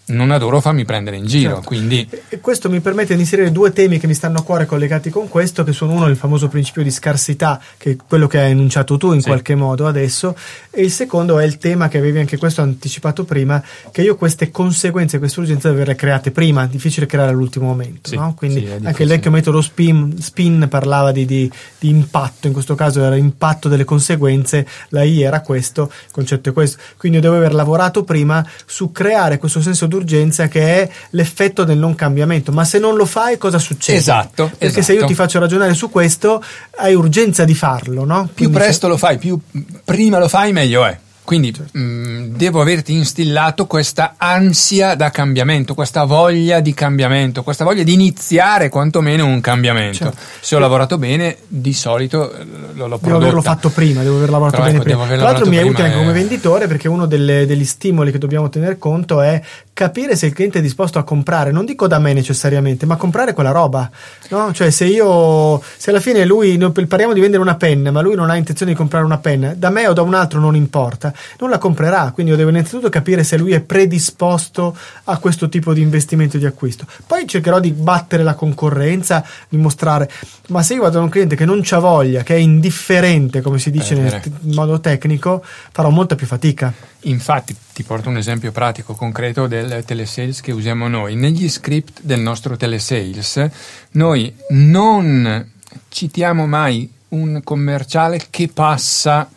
non 0.07 0.31
adoro 0.31 0.61
farmi 0.61 0.85
prendere 0.85 1.17
in 1.17 1.25
giro. 1.25 1.55
Certo. 1.55 1.67
Quindi... 1.67 2.07
E 2.29 2.39
questo 2.39 2.69
mi 2.69 2.79
permette 2.79 3.15
di 3.15 3.21
inserire 3.21 3.51
due 3.51 3.73
temi 3.73 3.99
che 3.99 4.07
mi 4.07 4.13
stanno 4.13 4.39
a 4.39 4.43
cuore 4.43 4.65
collegati 4.65 5.09
con 5.09 5.27
questo, 5.27 5.63
che 5.63 5.73
sono 5.73 5.93
uno 5.93 6.07
il 6.07 6.15
famoso 6.15 6.47
principio 6.47 6.83
di 6.83 6.91
scarsità, 6.91 7.59
che 7.77 7.91
è 7.91 7.95
quello 8.07 8.27
che 8.27 8.39
hai 8.39 8.51
enunciato 8.51 8.97
tu 8.97 9.11
in 9.13 9.21
sì. 9.21 9.27
qualche 9.27 9.55
modo 9.55 9.87
adesso, 9.87 10.35
e 10.69 10.83
il 10.83 10.91
secondo 10.91 11.39
è 11.39 11.45
il 11.45 11.57
tema 11.57 11.87
che 11.89 11.97
avevi 11.97 12.19
anche 12.19 12.37
questo 12.37 12.61
anticipato 12.61 13.25
prima, 13.25 13.61
che 13.91 14.01
io 14.01 14.15
queste 14.15 14.49
conseguenze, 14.49 15.17
queste 15.17 15.39
urgenze 15.39 15.67
devo 15.67 15.81
averle 15.81 15.95
create 15.95 16.31
prima, 16.31 16.65
difficile 16.67 17.05
creare 17.05 17.31
all'ultimo 17.31 17.65
momento. 17.65 18.09
Sì, 18.09 18.15
no? 18.15 18.33
Quindi 18.35 18.65
sì, 18.65 18.85
anche 18.85 19.03
il 19.03 19.09
vecchio 19.09 19.31
metodo 19.31 19.61
spin, 19.61 20.15
spin 20.21 20.67
parlava 20.69 21.11
di, 21.11 21.25
di, 21.25 21.51
di, 21.79 21.89
impatto, 21.89 22.47
in 22.47 22.53
questo 22.53 22.75
caso 22.75 23.03
era 23.03 23.15
impatto 23.15 23.67
delle 23.67 23.83
conseguenze, 23.83 24.65
la 24.89 25.03
I 25.03 25.21
era 25.21 25.41
questo, 25.41 25.91
il 26.05 26.11
concetto 26.11 26.49
è 26.49 26.53
questo. 26.53 26.77
Quindi 26.95 27.17
io 27.17 27.23
devo 27.23 27.35
aver 27.35 27.53
lavorato 27.53 28.03
prima 28.03 28.45
su 28.65 28.91
creare 28.91 29.37
questo 29.37 29.61
senso 29.61 29.85
di 29.85 29.96
d'urgenza 29.97 30.47
che 30.47 30.83
è 30.83 30.89
l'effetto 31.11 31.63
del 31.63 31.77
non 31.77 31.95
cambiamento. 31.95 32.51
Ma 32.51 32.63
se 32.63 32.79
non 32.79 32.95
lo 32.95 33.05
fai, 33.05 33.37
cosa 33.37 33.57
succede? 33.57 33.97
Esatto. 33.97 34.45
Perché 34.45 34.79
esatto. 34.79 34.81
se 34.83 34.93
io 34.93 35.05
ti 35.05 35.13
faccio 35.13 35.39
ragionare 35.39 35.73
su 35.73 35.89
questo, 35.89 36.43
hai 36.77 36.93
urgenza 36.93 37.43
di 37.43 37.55
farlo, 37.55 38.05
no? 38.05 38.29
Più 38.33 38.49
presto 38.49 38.85
se... 38.85 38.87
lo 38.87 38.97
fai, 38.97 39.17
più 39.17 39.39
prima 39.83 40.19
lo 40.19 40.27
fai, 40.27 40.51
meglio 40.53 40.85
è. 40.85 40.97
Quindi 41.27 41.53
certo. 41.53 41.77
mh, 41.77 41.81
mm, 41.81 42.23
devo 42.37 42.61
averti 42.61 42.93
instillato 42.93 43.67
questa 43.67 44.13
ansia 44.15 44.95
da 44.95 45.09
cambiamento, 45.09 45.73
questa 45.73 46.05
voglia 46.05 46.61
di 46.61 46.73
cambiamento, 46.73 47.43
questa 47.43 47.65
voglia 47.65 47.83
di 47.83 47.91
iniziare 47.91 48.69
quantomeno 48.69 49.25
un 49.25 49.41
cambiamento. 49.41 49.97
Certo. 49.97 50.17
Se 50.39 50.55
ho 50.55 50.59
lavorato 50.59 50.97
bene, 50.97 51.35
di 51.49 51.73
solito 51.73 52.31
eh, 52.31 52.45
lo, 52.75 52.87
lo 52.87 52.97
Devo 53.01 53.17
averlo 53.17 53.41
fatto 53.41 53.69
prima, 53.69 54.03
devo 54.03 54.15
aver 54.15 54.29
lavorato 54.29 54.55
Però 54.55 54.67
bene 54.67 54.77
ecco, 54.77 54.85
prima. 54.85 55.05
Tra 55.05 55.31
l'altro 55.31 55.49
mi 55.49 55.57
è 55.57 55.63
utile 55.63 55.87
anche 55.87 55.97
come 55.97 56.13
venditore 56.13 56.65
perché 56.67 56.87
uno 56.87 57.05
delle, 57.05 57.45
degli 57.45 57.65
stimoli 57.65 58.11
che 58.11 58.19
dobbiamo 58.19 58.47
tener 58.47 58.77
conto 58.77 59.19
è 59.19 59.41
capire 59.73 60.15
se 60.15 60.27
il 60.27 60.33
cliente 60.33 60.59
è 60.59 60.61
disposto 60.61 60.97
a 60.97 61.03
comprare, 61.03 61.51
non 61.51 61.65
dico 61.65 61.87
da 61.87 61.99
me 61.99 62.13
necessariamente, 62.13 62.85
ma 62.85 62.95
comprare 62.95 63.33
quella 63.33 63.51
roba. 63.51 63.91
No? 64.29 64.53
Cioè 64.53 64.69
se 64.69 64.85
io, 64.85 65.61
se 65.75 65.89
alla 65.89 65.99
fine 65.99 66.23
lui, 66.23 66.57
parliamo 66.57 67.11
di 67.11 67.19
vendere 67.19 67.41
una 67.41 67.55
penna, 67.55 67.91
ma 67.91 67.99
lui 67.99 68.15
non 68.15 68.29
ha 68.29 68.37
intenzione 68.37 68.71
di 68.71 68.77
comprare 68.77 69.03
una 69.03 69.17
penna, 69.17 69.53
da 69.53 69.69
me 69.69 69.87
o 69.87 69.93
da 69.93 70.03
un 70.03 70.13
altro 70.13 70.39
non 70.39 70.55
importa 70.55 71.15
non 71.39 71.49
la 71.49 71.57
comprerà. 71.57 72.11
Quindi 72.13 72.31
io 72.31 72.37
devo 72.37 72.49
innanzitutto 72.49 72.89
capire 72.89 73.23
se 73.23 73.37
lui 73.37 73.53
è 73.53 73.61
predisposto 73.61 74.75
a 75.05 75.17
questo 75.17 75.49
tipo 75.49 75.73
di 75.73 75.81
investimento 75.81 76.37
di 76.37 76.45
acquisto. 76.45 76.85
Poi 77.05 77.27
cercherò 77.27 77.59
di 77.59 77.71
battere 77.71 78.23
la 78.23 78.35
concorrenza, 78.35 79.25
di 79.49 79.57
mostrare, 79.57 80.09
ma 80.49 80.63
se 80.63 80.75
io 80.75 80.81
vado 80.81 80.97
da 80.97 81.03
un 81.03 81.09
cliente 81.09 81.35
che 81.35 81.45
non 81.45 81.61
c'ha 81.63 81.79
voglia, 81.79 82.23
che 82.23 82.35
è 82.35 82.39
indifferente, 82.39 83.41
come 83.41 83.59
si 83.59 83.71
dice 83.71 83.95
eh, 83.95 84.21
in 84.41 84.53
modo 84.53 84.79
tecnico, 84.79 85.43
farò 85.71 85.89
molta 85.89 86.15
più 86.15 86.25
fatica. 86.25 86.73
Infatti, 87.01 87.55
ti 87.73 87.83
porto 87.83 88.09
un 88.09 88.17
esempio 88.17 88.51
pratico, 88.51 88.95
concreto 88.95 89.47
del 89.47 89.83
telesales 89.85 90.41
che 90.41 90.51
usiamo 90.51 90.87
noi. 90.87 91.15
Negli 91.15 91.47
script 91.49 91.99
del 92.01 92.19
nostro 92.19 92.57
telesales, 92.57 93.49
noi 93.91 94.33
non 94.49 95.51
citiamo 95.89 96.47
mai 96.47 96.91
un 97.09 97.41
commerciale 97.43 98.25
che 98.29 98.49
passa 98.53 99.29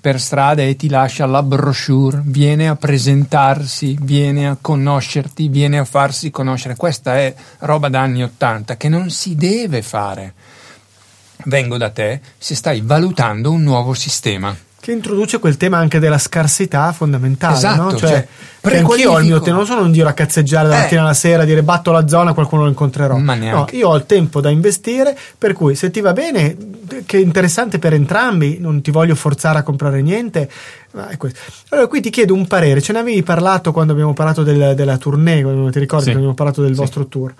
per 0.00 0.20
strada 0.20 0.62
e 0.62 0.76
ti 0.76 0.88
lascia 0.88 1.26
la 1.26 1.42
brochure, 1.42 2.22
viene 2.24 2.68
a 2.68 2.76
presentarsi, 2.76 3.96
viene 4.00 4.48
a 4.48 4.56
conoscerti, 4.60 5.48
viene 5.48 5.78
a 5.78 5.84
farsi 5.84 6.30
conoscere. 6.30 6.76
Questa 6.76 7.16
è 7.16 7.34
roba 7.60 7.88
da 7.88 8.00
anni 8.00 8.22
Ottanta 8.22 8.76
che 8.76 8.88
non 8.88 9.10
si 9.10 9.34
deve 9.34 9.82
fare. 9.82 10.34
Vengo 11.44 11.76
da 11.76 11.90
te 11.90 12.20
se 12.36 12.54
stai 12.54 12.80
valutando 12.80 13.50
un 13.50 13.62
nuovo 13.62 13.94
sistema. 13.94 14.56
Che 14.88 14.94
introduce 14.94 15.38
quel 15.38 15.58
tema 15.58 15.76
anche 15.76 15.98
della 15.98 16.16
scarsità 16.16 16.92
fondamentale, 16.92 17.56
esatto, 17.56 17.82
no? 17.82 17.94
Cioè, 17.94 18.26
cioè 18.62 18.78
anch'io 18.78 19.12
ho 19.12 19.18
il 19.18 19.26
mio 19.26 19.38
tempo, 19.38 19.58
non 19.58 19.66
sono 19.66 19.82
un 19.82 19.90
dio 19.90 20.08
a 20.08 20.12
cazzeggiare 20.12 20.66
dalla 20.66 20.80
mattina 20.80 21.02
alla 21.02 21.12
sera, 21.12 21.44
dire 21.44 21.62
batto 21.62 21.92
la 21.92 22.08
zona, 22.08 22.32
qualcuno 22.32 22.62
lo 22.62 22.68
incontrerò. 22.68 23.18
Ma 23.18 23.34
no, 23.34 23.66
io 23.72 23.90
ho 23.90 23.96
il 23.96 24.06
tempo 24.06 24.40
da 24.40 24.48
investire, 24.48 25.14
per 25.36 25.52
cui 25.52 25.74
se 25.74 25.90
ti 25.90 26.00
va 26.00 26.14
bene, 26.14 26.56
che 27.04 27.18
è 27.18 27.20
interessante 27.20 27.78
per 27.78 27.92
entrambi, 27.92 28.56
non 28.60 28.80
ti 28.80 28.90
voglio 28.90 29.14
forzare 29.14 29.58
a 29.58 29.62
comprare 29.62 30.00
niente. 30.00 30.48
Allora, 31.68 31.86
qui 31.86 32.00
ti 32.00 32.08
chiedo 32.08 32.32
un 32.32 32.46
parere. 32.46 32.80
Ce 32.80 32.94
ne 32.94 33.00
avevi 33.00 33.22
parlato 33.22 33.72
quando 33.72 33.92
abbiamo 33.92 34.14
parlato 34.14 34.42
del, 34.42 34.74
della 34.74 34.96
tournée, 34.96 35.70
ti 35.70 35.78
ricordi 35.80 36.04
sì. 36.04 36.10
che 36.12 36.16
abbiamo 36.16 36.32
parlato 36.32 36.62
del 36.62 36.72
sì. 36.72 36.80
vostro 36.80 37.06
tour? 37.08 37.34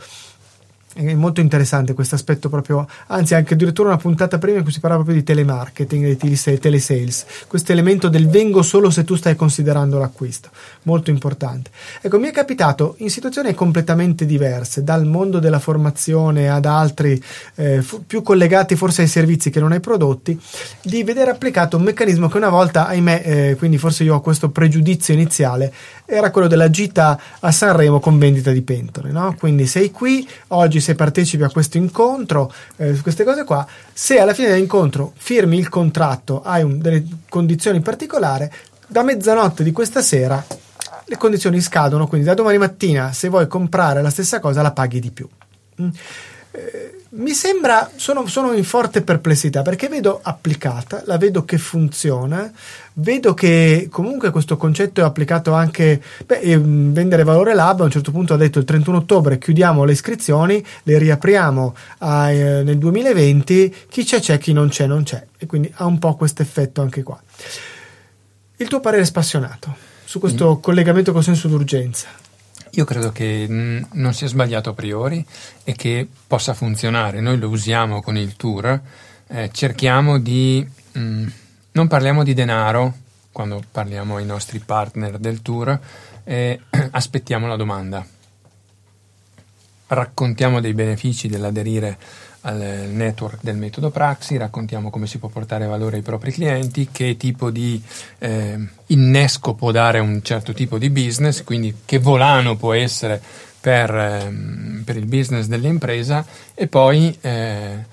È 0.98 1.14
molto 1.14 1.40
interessante 1.40 1.94
questo 1.94 2.16
aspetto 2.16 2.48
proprio, 2.48 2.84
anzi 3.06 3.36
anche 3.36 3.54
addirittura 3.54 3.90
una 3.90 3.98
puntata 3.98 4.36
prima 4.38 4.56
in 4.56 4.64
cui 4.64 4.72
si 4.72 4.80
parlava 4.80 5.04
proprio 5.04 5.22
di 5.22 5.26
telemarketing, 5.28 6.16
di 6.18 6.58
telesales, 6.58 7.24
questo 7.46 7.70
elemento 7.70 8.08
del 8.08 8.28
vengo 8.28 8.62
solo 8.62 8.90
se 8.90 9.04
tu 9.04 9.14
stai 9.14 9.36
considerando 9.36 10.00
l'acquisto, 10.00 10.48
molto 10.82 11.10
importante. 11.10 11.70
Ecco, 12.00 12.18
mi 12.18 12.26
è 12.26 12.32
capitato 12.32 12.96
in 12.98 13.10
situazioni 13.10 13.54
completamente 13.54 14.26
diverse, 14.26 14.82
dal 14.82 15.06
mondo 15.06 15.38
della 15.38 15.60
formazione 15.60 16.50
ad 16.50 16.64
altri 16.64 17.22
eh, 17.54 17.80
f- 17.80 18.00
più 18.04 18.22
collegati 18.22 18.74
forse 18.74 19.02
ai 19.02 19.08
servizi 19.08 19.50
che 19.50 19.60
non 19.60 19.70
ai 19.70 19.80
prodotti, 19.80 20.36
di 20.82 21.04
vedere 21.04 21.30
applicato 21.30 21.76
un 21.76 21.84
meccanismo 21.84 22.26
che 22.26 22.38
una 22.38 22.48
volta, 22.48 22.88
ahimè, 22.88 23.22
eh, 23.24 23.56
quindi 23.56 23.78
forse 23.78 24.02
io 24.02 24.16
ho 24.16 24.20
questo 24.20 24.50
pregiudizio 24.50 25.14
iniziale, 25.14 25.72
era 26.04 26.32
quello 26.32 26.48
della 26.48 26.70
gita 26.70 27.20
a 27.38 27.52
Sanremo 27.52 28.00
con 28.00 28.18
vendita 28.18 28.50
di 28.50 28.62
pentole, 28.62 29.12
no? 29.12 29.36
Quindi 29.38 29.66
sei 29.68 29.92
qui, 29.92 30.28
oggi 30.48 30.86
se 30.88 30.94
partecipi 30.94 31.42
a 31.42 31.50
questo 31.50 31.76
incontro, 31.76 32.50
eh, 32.76 32.98
queste 33.02 33.22
cose 33.22 33.44
qua, 33.44 33.66
se 33.92 34.18
alla 34.18 34.32
fine 34.32 34.48
dell'incontro 34.48 35.12
firmi 35.16 35.58
il 35.58 35.68
contratto, 35.68 36.40
hai 36.42 36.62
un, 36.62 36.78
delle 36.78 37.04
condizioni 37.28 37.80
particolari, 37.80 38.50
da 38.86 39.02
mezzanotte 39.02 39.62
di 39.62 39.70
questa 39.70 40.00
sera 40.00 40.42
le 41.04 41.16
condizioni 41.18 41.60
scadono, 41.60 42.06
quindi 42.06 42.26
da 42.26 42.32
domani 42.32 42.56
mattina 42.56 43.12
se 43.12 43.28
vuoi 43.28 43.46
comprare 43.48 44.00
la 44.00 44.08
stessa 44.08 44.40
cosa 44.40 44.62
la 44.62 44.72
paghi 44.72 44.98
di 45.00 45.10
più. 45.10 45.28
Mm. 45.82 45.88
Eh, 46.52 46.97
mi 47.10 47.32
sembra, 47.32 47.90
sono, 47.96 48.26
sono, 48.26 48.52
in 48.52 48.64
forte 48.64 49.00
perplessità 49.00 49.62
perché 49.62 49.88
vedo 49.88 50.20
applicata, 50.22 51.02
la 51.06 51.16
vedo 51.16 51.44
che 51.44 51.56
funziona, 51.56 52.52
vedo 52.94 53.32
che 53.32 53.88
comunque 53.90 54.30
questo 54.30 54.58
concetto 54.58 55.00
è 55.00 55.04
applicato 55.04 55.54
anche, 55.54 56.02
beh, 56.26 56.40
ehm, 56.40 56.92
vendere 56.92 57.24
valore 57.24 57.54
lab 57.54 57.80
a 57.80 57.84
un 57.84 57.90
certo 57.90 58.10
punto 58.10 58.34
ha 58.34 58.36
detto 58.36 58.58
il 58.58 58.66
31 58.66 58.98
ottobre 58.98 59.38
chiudiamo 59.38 59.84
le 59.84 59.92
iscrizioni, 59.92 60.62
le 60.82 60.98
riapriamo 60.98 61.74
a, 61.98 62.30
eh, 62.30 62.62
nel 62.62 62.76
2020, 62.76 63.74
chi 63.88 64.04
c'è 64.04 64.20
c'è, 64.20 64.36
chi 64.36 64.52
non 64.52 64.68
c'è 64.68 64.86
non 64.86 65.02
c'è 65.02 65.24
e 65.38 65.46
quindi 65.46 65.72
ha 65.76 65.86
un 65.86 65.98
po' 65.98 66.14
questo 66.14 66.42
effetto 66.42 66.82
anche 66.82 67.02
qua. 67.02 67.18
Il 68.56 68.68
tuo 68.68 68.80
parere 68.80 69.02
è 69.02 69.06
spassionato 69.06 69.74
su 70.04 70.18
questo 70.18 70.56
mm. 70.56 70.60
collegamento 70.60 71.12
con 71.12 71.22
senso 71.22 71.48
d'urgenza. 71.48 72.27
Io 72.72 72.84
credo 72.84 73.10
che 73.10 73.46
non 73.48 74.14
sia 74.14 74.26
sbagliato 74.28 74.70
a 74.70 74.74
priori 74.74 75.24
e 75.64 75.74
che 75.74 76.06
possa 76.26 76.54
funzionare. 76.54 77.20
Noi 77.20 77.38
lo 77.38 77.48
usiamo 77.48 78.02
con 78.02 78.16
il 78.16 78.36
tour, 78.36 78.80
eh, 79.28 79.50
cerchiamo 79.52 80.18
di... 80.18 80.66
Mh, 80.92 81.26
non 81.72 81.86
parliamo 81.86 82.24
di 82.24 82.34
denaro 82.34 82.94
quando 83.30 83.62
parliamo 83.70 84.16
ai 84.16 84.24
nostri 84.24 84.58
partner 84.58 85.18
del 85.18 85.42
tour, 85.42 85.78
eh, 86.24 86.60
aspettiamo 86.90 87.46
la 87.46 87.56
domanda. 87.56 88.04
Raccontiamo 89.88 90.60
dei 90.60 90.74
benefici 90.74 91.28
dell'aderire 91.28 91.98
al 92.42 92.56
network 92.92 93.38
del 93.40 93.56
metodo 93.56 93.90
Praxi, 93.90 94.36
raccontiamo 94.36 94.90
come 94.90 95.06
si 95.06 95.18
può 95.18 95.28
portare 95.28 95.66
valore 95.66 95.96
ai 95.96 96.02
propri 96.02 96.30
clienti, 96.30 96.88
che 96.92 97.16
tipo 97.16 97.50
di 97.50 97.82
eh, 98.18 98.58
innesco 98.86 99.54
può 99.54 99.70
dare 99.70 99.98
un 99.98 100.22
certo 100.22 100.52
tipo 100.52 100.78
di 100.78 100.90
business, 100.90 101.42
quindi 101.42 101.74
che 101.84 101.98
volano 101.98 102.56
può 102.56 102.74
essere 102.74 103.20
per, 103.60 103.92
ehm, 103.92 104.82
per 104.84 104.96
il 104.96 105.06
business 105.06 105.46
dell'impresa 105.46 106.24
e 106.54 106.68
poi 106.68 107.16
eh, 107.20 107.84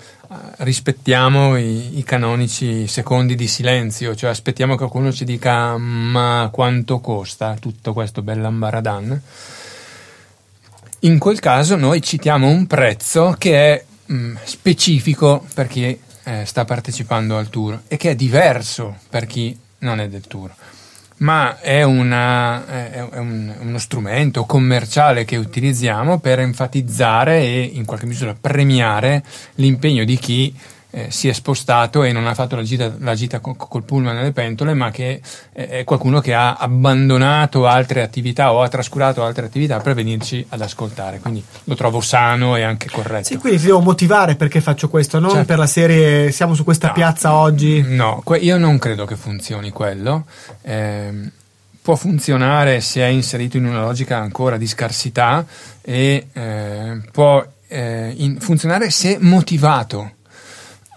rispettiamo 0.58 1.56
i, 1.56 1.98
i, 1.98 2.04
canonici 2.04 2.86
secondi 2.86 3.34
di 3.34 3.48
silenzio, 3.48 4.14
cioè 4.14 4.30
aspettiamo 4.30 4.72
che 4.72 4.78
qualcuno 4.78 5.12
ci 5.12 5.24
dica 5.24 5.76
ma 5.76 6.48
quanto 6.52 7.00
costa 7.00 7.56
tutto 7.60 7.92
questo 7.92 8.22
bell'ambaradan. 8.22 9.22
In 11.06 11.20
quel 11.20 11.38
caso 11.38 11.76
noi 11.76 12.02
citiamo 12.02 12.48
un 12.48 12.66
prezzo 12.66 13.36
che 13.38 13.74
è 13.74 13.84
mh, 14.06 14.14
mm, 14.16 14.36
specifico 14.42 15.46
per 15.54 15.68
chi 15.68 15.96
eh, 16.24 16.44
sta 16.44 16.64
partecipando 16.64 17.38
al 17.38 17.48
tour 17.48 17.82
e 17.86 17.96
che 17.96 18.10
è 18.10 18.14
diverso 18.16 18.96
per 19.08 19.24
chi 19.26 19.56
non 19.78 20.00
è 20.00 20.08
del 20.08 20.26
tour. 20.26 20.52
Ma 21.18 21.60
è, 21.60 21.84
una, 21.84 22.90
è 22.90 23.18
un, 23.18 23.54
uno 23.60 23.78
strumento 23.78 24.46
commerciale 24.46 25.24
che 25.24 25.36
utilizziamo 25.36 26.18
per 26.18 26.40
enfatizzare 26.40 27.38
e 27.38 27.60
in 27.72 27.84
qualche 27.84 28.06
misura 28.06 28.36
premiare 28.38 29.22
l'impegno 29.54 30.02
di 30.02 30.18
chi 30.18 30.52
eh, 30.96 31.10
si 31.10 31.28
è 31.28 31.34
spostato 31.34 32.04
e 32.04 32.12
non 32.12 32.26
ha 32.26 32.32
fatto 32.32 32.56
la 32.56 32.62
gita, 32.62 32.90
la 33.00 33.14
gita 33.14 33.40
col, 33.40 33.54
col 33.54 33.82
pullman 33.82 34.16
nelle 34.16 34.32
pentole, 34.32 34.72
ma 34.72 34.90
che 34.90 35.20
eh, 35.52 35.68
è 35.68 35.84
qualcuno 35.84 36.20
che 36.20 36.32
ha 36.32 36.54
abbandonato 36.54 37.66
altre 37.66 38.00
attività 38.00 38.50
o 38.54 38.62
ha 38.62 38.68
trascurato 38.68 39.22
altre 39.22 39.44
attività 39.44 39.78
per 39.80 39.92
venirci 39.92 40.46
ad 40.48 40.62
ascoltare. 40.62 41.18
Quindi 41.18 41.44
lo 41.64 41.74
trovo 41.74 42.00
sano 42.00 42.56
e 42.56 42.62
anche 42.62 42.88
corretto. 42.90 43.26
Sì, 43.26 43.36
quindi 43.36 43.58
ti 43.58 43.66
devo 43.66 43.80
motivare 43.80 44.36
perché 44.36 44.62
faccio 44.62 44.88
questo, 44.88 45.18
non 45.18 45.30
certo. 45.30 45.44
per 45.44 45.58
la 45.58 45.66
serie 45.66 46.32
siamo 46.32 46.54
su 46.54 46.64
questa 46.64 46.86
no, 46.88 46.92
piazza 46.94 47.34
oggi. 47.34 47.84
No, 47.86 48.22
io 48.40 48.56
non 48.56 48.78
credo 48.78 49.04
che 49.04 49.16
funzioni 49.16 49.68
quello. 49.68 50.24
Eh, 50.62 51.30
può 51.82 51.94
funzionare 51.94 52.80
se 52.80 53.02
è 53.02 53.08
inserito 53.08 53.58
in 53.58 53.66
una 53.66 53.82
logica 53.82 54.16
ancora 54.16 54.56
di 54.56 54.66
scarsità 54.66 55.44
e 55.82 56.28
eh, 56.32 57.00
può 57.12 57.44
eh, 57.68 58.14
in, 58.16 58.40
funzionare 58.40 58.88
se 58.88 59.18
motivato 59.20 60.12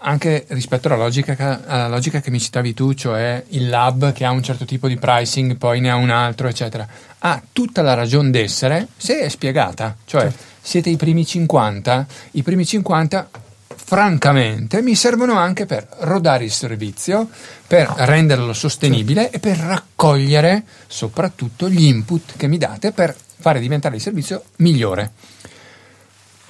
anche 0.02 0.44
rispetto 0.48 0.88
alla 0.88 0.96
logica, 0.96 1.62
alla 1.66 1.88
logica, 1.88 2.20
che 2.20 2.30
mi 2.30 2.40
citavi 2.40 2.74
tu, 2.74 2.94
cioè 2.94 3.42
il 3.50 3.68
lab 3.68 4.12
che 4.12 4.24
ha 4.24 4.30
un 4.30 4.42
certo 4.42 4.64
tipo 4.64 4.88
di 4.88 4.96
pricing, 4.96 5.56
poi 5.56 5.80
ne 5.80 5.90
ha 5.90 5.96
un 5.96 6.10
altro, 6.10 6.48
eccetera, 6.48 6.86
ha 7.18 7.42
tutta 7.52 7.82
la 7.82 7.94
ragione 7.94 8.30
d'essere 8.30 8.88
se 8.96 9.20
è 9.20 9.28
spiegata. 9.28 9.96
Cioè, 10.04 10.22
certo. 10.22 10.44
siete 10.60 10.90
i 10.90 10.96
primi 10.96 11.26
50, 11.26 12.06
i 12.32 12.42
primi 12.42 12.64
50 12.64 13.28
francamente 13.90 14.82
mi 14.82 14.94
servono 14.94 15.36
anche 15.36 15.66
per 15.66 15.86
rodare 16.00 16.44
il 16.44 16.52
servizio, 16.52 17.28
per 17.66 17.92
renderlo 17.96 18.52
sostenibile 18.52 19.22
certo. 19.22 19.36
e 19.36 19.40
per 19.40 19.56
raccogliere 19.58 20.62
soprattutto 20.86 21.68
gli 21.68 21.84
input 21.84 22.36
che 22.36 22.46
mi 22.46 22.56
date 22.56 22.92
per 22.92 23.14
fare 23.40 23.58
diventare 23.58 23.96
il 23.96 24.02
servizio 24.02 24.44
migliore 24.56 25.12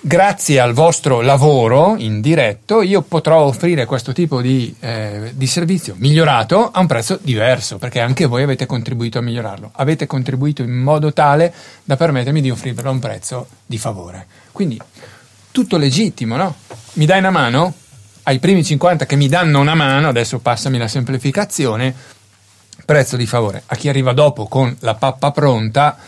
grazie 0.03 0.61
al 0.61 0.73
vostro 0.73 1.21
lavoro 1.21 1.95
in 1.99 2.23
diretto 2.23 2.81
io 2.81 3.03
potrò 3.03 3.43
offrire 3.43 3.85
questo 3.85 4.13
tipo 4.13 4.41
di, 4.41 4.75
eh, 4.81 5.33
di, 5.35 5.47
servizio 5.47 5.95
migliorato 5.99 6.71
a 6.71 6.81
un 6.81 6.87
prezzo 6.87 7.19
diverso 7.21 7.77
perché 7.77 8.01
anche 8.01 8.25
voi 8.25 8.43
avete 8.43 8.65
contribuito 8.65 9.19
a 9.19 9.23
migliorarlo. 9.23 9.71
Avete 9.75 10.07
contribuito 10.07 10.63
in 10.63 10.73
modo 10.73 11.13
tale 11.13 11.53
da 11.85 11.97
permettermi 11.97 12.41
di 12.41 12.51
offrirvelo 12.51 12.89
a 12.89 12.93
un 12.93 12.99
prezzo 12.99 13.47
di 13.67 13.77
favore. 13.77 14.27
Quindi 14.53 14.81
tutto 15.51 15.77
legittimo 15.77 16.37
no? 16.37 16.55
mi 16.95 17.05
dai 17.05 17.19
una 17.19 17.31
mano? 17.31 17.75
Ai 18.23 18.39
primi 18.39 18.65
50 18.65 19.07
che 19.07 19.17
mi 19.17 19.29
danno 19.29 19.61
una 19.61 19.75
mano 19.75 20.09
adesso 20.09 20.39
passami 20.39 20.79
la 20.79 20.89
semplificazione 20.89 21.95
prezzo 22.87 23.17
di 23.17 23.27
favore. 23.27 23.63
A 23.67 23.77
chi 23.77 23.89
arriva 23.89 24.13
dopo 24.13 24.47
con 24.47 24.75
la 24.81 24.95
pappa 24.95 25.31
pronta 25.31 25.99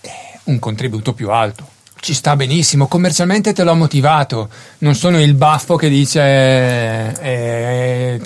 eh, 0.00 0.10
un 0.44 0.58
contributo 0.58 1.12
più 1.12 1.30
alto 1.30 1.72
ci 2.04 2.12
sta 2.12 2.36
benissimo, 2.36 2.86
commercialmente 2.86 3.54
te 3.54 3.64
l'ho 3.64 3.74
motivato, 3.74 4.50
non 4.80 4.94
sono 4.94 5.18
il 5.22 5.32
baffo 5.32 5.76
che 5.76 5.88
dice 5.88 7.16
3 7.18 7.18
eh, 7.22 8.20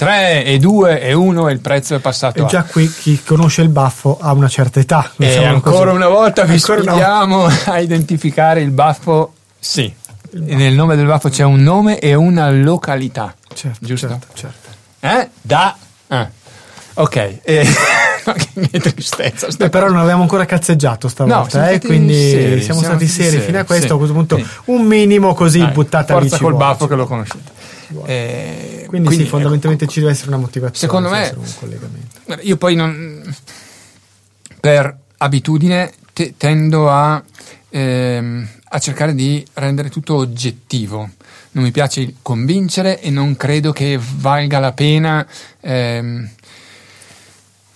e 0.45 0.59
2 0.59 1.01
e 1.01 1.13
1 1.13 1.49
e 1.49 1.53
il 1.53 1.61
prezzo 1.61 1.95
è 1.95 2.01
passato. 2.01 2.45
E 2.45 2.47
già 2.49 2.65
qui 2.65 2.93
chi 2.93 3.23
conosce 3.23 3.63
il 3.63 3.69
baffo 3.69 4.19
ha 4.21 4.33
una 4.33 4.49
certa 4.49 4.81
età. 4.81 5.13
E 5.17 5.27
diciamo 5.27 5.55
ancora 5.55 5.93
così. 5.93 5.95
una 5.95 6.09
volta 6.09 6.43
vi 6.43 6.59
sfidiamo 6.59 7.45
una... 7.45 7.59
a 7.71 7.79
identificare 7.79 8.63
il 8.63 8.73
baffo, 8.73 9.35
sì, 9.61 9.95
il 10.31 10.43
nel 10.43 10.75
nome 10.75 10.97
del 10.97 11.07
baffo 11.07 11.29
c'è 11.29 11.45
un 11.45 11.63
nome 11.63 12.01
e 12.01 12.15
una 12.15 12.51
località, 12.51 13.33
certo, 13.55 13.79
giusto? 13.87 14.09
Certo, 14.09 14.27
certo. 14.35 14.69
Eh? 14.99 15.29
Da... 15.41 15.77
Ah. 16.09 16.29
Ok. 16.95 17.39
Eh. 17.45 17.65
che 18.33 18.81
tristezza. 18.81 19.49
Beh, 19.57 19.69
però 19.69 19.89
non 19.89 19.99
abbiamo 19.99 20.23
ancora 20.23 20.45
cazzeggiato 20.45 21.09
stavolta, 21.09 21.61
no, 21.61 21.69
eh, 21.69 21.81
quindi 21.81 22.15
seri, 22.15 22.63
siamo, 22.63 22.81
siamo, 22.81 22.97
stati 22.97 23.07
seri, 23.07 23.31
seri 23.31 23.43
fino 23.43 23.59
a 23.59 23.65
questo. 23.65 23.87
Sì, 23.87 23.93
a 23.93 23.97
questo 23.97 24.15
punto, 24.15 24.37
sì. 24.37 24.47
un 24.67 24.87
minimo 24.87 25.35
così 25.35 25.61
Dai, 25.61 25.73
buttata 25.73 26.15
forza 26.15 26.37
lì. 26.37 26.43
col 26.43 26.57
baffo 26.57 26.87
che 26.87 26.95
lo 26.95 27.07
conoscete. 27.07 27.57
Eh, 28.05 28.85
quindi, 28.87 29.07
quindi, 29.07 29.25
sì, 29.25 29.31
fondamentalmente 29.31 29.85
ecco, 29.85 29.93
ci 29.93 30.01
deve 30.01 30.13
essere 30.13 30.29
una 30.29 30.39
motivazione. 30.39 30.77
Secondo 30.77 31.09
me, 31.09 32.39
io 32.43 32.57
poi 32.57 32.75
non, 32.75 33.35
per 34.61 34.97
abitudine 35.19 35.93
te, 36.13 36.35
tendo 36.37 36.91
a, 36.91 37.23
ehm, 37.71 38.49
a 38.71 38.79
cercare 38.79 39.15
di 39.15 39.45
rendere 39.55 39.89
tutto 39.89 40.17
oggettivo 40.17 41.11
non 41.53 41.65
mi 41.65 41.71
piace 41.71 42.15
convincere 42.23 43.01
e 43.01 43.11
non 43.11 43.37
credo 43.37 43.73
che 43.73 43.99
valga 43.99 44.59
la 44.59 44.73
pena 44.73 45.27
ehm, 45.61 46.29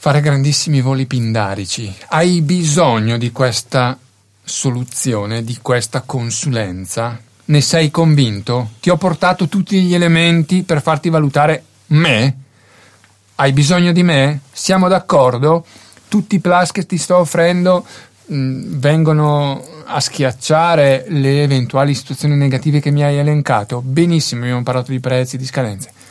fare 0.02 0.20
grandissimi 0.20 0.80
voli 0.80 1.06
pindarici. 1.06 1.94
Hai 2.08 2.40
bisogno 2.40 3.16
di 3.18 3.30
questa 3.30 3.96
soluzione, 4.42 5.44
di 5.44 5.58
questa 5.62 6.00
consulenza? 6.00 7.20
Ne 7.44 7.60
sei 7.60 7.92
convinto? 7.92 8.70
Ti 8.80 8.90
ho 8.90 8.96
portato 8.96 9.46
tutti 9.46 9.80
gli 9.80 9.94
elementi 9.94 10.64
per 10.64 10.82
farti 10.82 11.08
valutare 11.08 11.62
me? 11.86 12.36
Hai 13.36 13.52
bisogno 13.52 13.92
di 13.92 14.02
me? 14.02 14.40
Siamo 14.50 14.88
d'accordo? 14.88 15.64
Tutti 16.08 16.34
i 16.34 16.40
plus 16.40 16.72
che 16.72 16.84
ti 16.84 16.98
sto 16.98 17.18
offrendo 17.18 17.86
mh, 18.26 18.34
mm, 18.34 18.78
vengono 18.80 19.64
a 19.84 20.00
schiacciare 20.00 21.04
le 21.10 21.44
eventuali 21.44 21.94
situazioni 21.94 22.34
negative 22.34 22.80
che 22.80 22.90
mi 22.90 23.04
hai 23.04 23.18
elencato? 23.18 23.80
Benissimo, 23.80 24.42
abbiamo 24.42 24.64
parlato 24.64 24.90
di 24.90 24.98
prezzi, 24.98 25.36
di 25.36 25.46
scadenze 25.46 26.01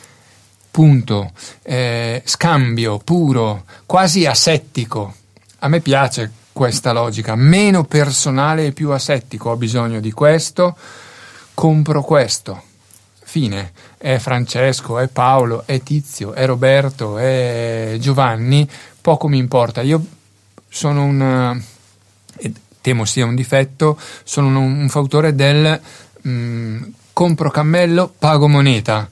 punto, 0.72 1.32
eh, 1.62 2.22
scambio 2.24 2.98
puro, 2.98 3.64
quasi 3.86 4.24
asettico. 4.24 5.14
A 5.60 5.68
me 5.68 5.80
piace 5.80 6.32
questa 6.50 6.92
logica, 6.92 7.36
meno 7.36 7.84
personale 7.84 8.66
e 8.66 8.72
più 8.72 8.90
asettico, 8.90 9.50
ho 9.50 9.56
bisogno 9.56 10.00
di 10.00 10.10
questo, 10.10 10.74
compro 11.54 12.02
questo. 12.02 12.62
Fine. 13.22 13.72
È 13.98 14.18
Francesco, 14.18 14.98
è 14.98 15.08
Paolo, 15.08 15.62
è 15.66 15.80
Tizio, 15.82 16.32
è 16.32 16.44
Roberto, 16.46 17.18
è 17.18 17.96
Giovanni, 18.00 18.68
poco 19.00 19.28
mi 19.28 19.38
importa. 19.38 19.82
Io 19.82 20.02
sono 20.68 21.04
un, 21.04 21.62
e 22.38 22.52
temo 22.80 23.04
sia 23.04 23.26
un 23.26 23.34
difetto, 23.34 23.98
sono 24.24 24.48
un, 24.48 24.56
un 24.56 24.88
fautore 24.88 25.34
del 25.34 25.80
mh, 26.22 26.30
mm, 26.30 26.82
compro 27.12 27.50
cammello, 27.50 28.12
pago 28.18 28.48
moneta 28.48 29.08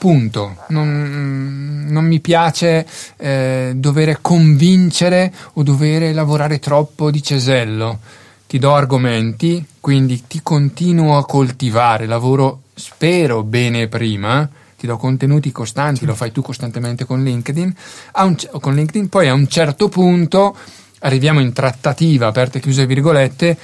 punto. 0.00 0.56
Non, 0.68 1.84
non 1.88 2.06
mi 2.06 2.20
piace 2.20 2.86
eh, 3.18 3.72
dover 3.76 4.22
convincere 4.22 5.30
o 5.52 5.62
dover 5.62 6.14
lavorare 6.14 6.58
troppo 6.58 7.10
di 7.10 7.22
cesello. 7.22 7.98
Ti 8.46 8.58
do 8.58 8.74
argomenti, 8.74 9.64
quindi 9.78 10.26
ti 10.26 10.40
continuo 10.42 11.18
a 11.18 11.26
coltivare, 11.26 12.06
lavoro 12.06 12.62
spero 12.74 13.42
bene 13.42 13.88
prima, 13.88 14.48
ti 14.78 14.86
do 14.86 14.96
contenuti 14.96 15.52
costanti, 15.52 16.06
lo 16.06 16.14
fai 16.14 16.32
tu 16.32 16.40
costantemente 16.40 17.04
con 17.04 17.22
LinkedIn, 17.22 17.74
un, 18.14 18.36
con 18.58 18.74
LinkedIn 18.74 19.10
poi 19.10 19.28
a 19.28 19.34
un 19.34 19.46
certo 19.46 19.90
punto 19.90 20.56
arriviamo 21.00 21.40
in 21.40 21.52
trattativa, 21.52 22.28
aperte 22.28 22.58
e 22.58 22.60
chiuse 22.62 22.86
virgolette, 22.86 23.56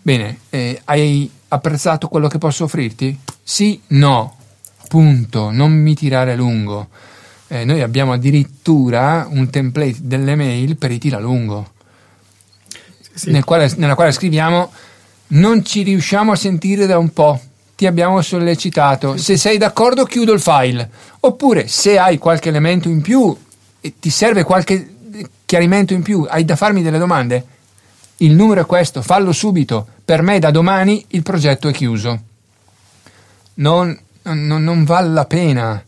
bene, 0.00 0.38
eh, 0.48 0.80
hai 0.86 1.30
apprezzato 1.48 2.08
quello 2.08 2.28
che 2.28 2.38
posso 2.38 2.64
offrirti? 2.64 3.16
Sì, 3.42 3.80
no, 3.88 4.37
punto, 4.88 5.50
non 5.50 5.72
mi 5.72 5.94
tirare 5.94 6.34
lungo. 6.34 6.88
Eh, 7.46 7.64
noi 7.64 7.80
abbiamo 7.80 8.12
addirittura 8.12 9.26
un 9.30 9.48
template 9.48 9.98
delle 10.00 10.34
mail 10.34 10.76
per 10.76 10.90
i 10.90 10.98
tira 10.98 11.18
lungo, 11.18 11.72
sì. 13.14 13.30
nel 13.30 13.44
quale, 13.44 13.72
nella 13.76 13.94
quale 13.94 14.12
scriviamo 14.12 14.70
non 15.28 15.64
ci 15.64 15.82
riusciamo 15.82 16.32
a 16.32 16.36
sentire 16.36 16.86
da 16.86 16.98
un 16.98 17.12
po', 17.12 17.40
ti 17.74 17.86
abbiamo 17.86 18.20
sollecitato, 18.20 19.16
se 19.16 19.36
sei 19.36 19.56
d'accordo 19.56 20.04
chiudo 20.04 20.32
il 20.32 20.40
file, 20.40 20.90
oppure 21.20 21.68
se 21.68 21.98
hai 21.98 22.18
qualche 22.18 22.48
elemento 22.48 22.88
in 22.88 23.00
più 23.00 23.34
e 23.80 23.94
ti 23.98 24.10
serve 24.10 24.42
qualche 24.42 24.94
chiarimento 25.46 25.94
in 25.94 26.02
più, 26.02 26.26
hai 26.28 26.44
da 26.44 26.56
farmi 26.56 26.82
delle 26.82 26.98
domande, 26.98 27.46
il 28.18 28.32
numero 28.32 28.62
è 28.62 28.66
questo, 28.66 29.00
fallo 29.00 29.32
subito, 29.32 29.86
per 30.04 30.22
me 30.22 30.38
da 30.38 30.50
domani 30.50 31.04
il 31.08 31.22
progetto 31.22 31.68
è 31.68 31.72
chiuso. 31.72 32.20
Non 33.54 33.96
non, 34.34 34.62
non 34.62 34.84
vale 34.84 35.08
la 35.08 35.24
pena. 35.24 35.82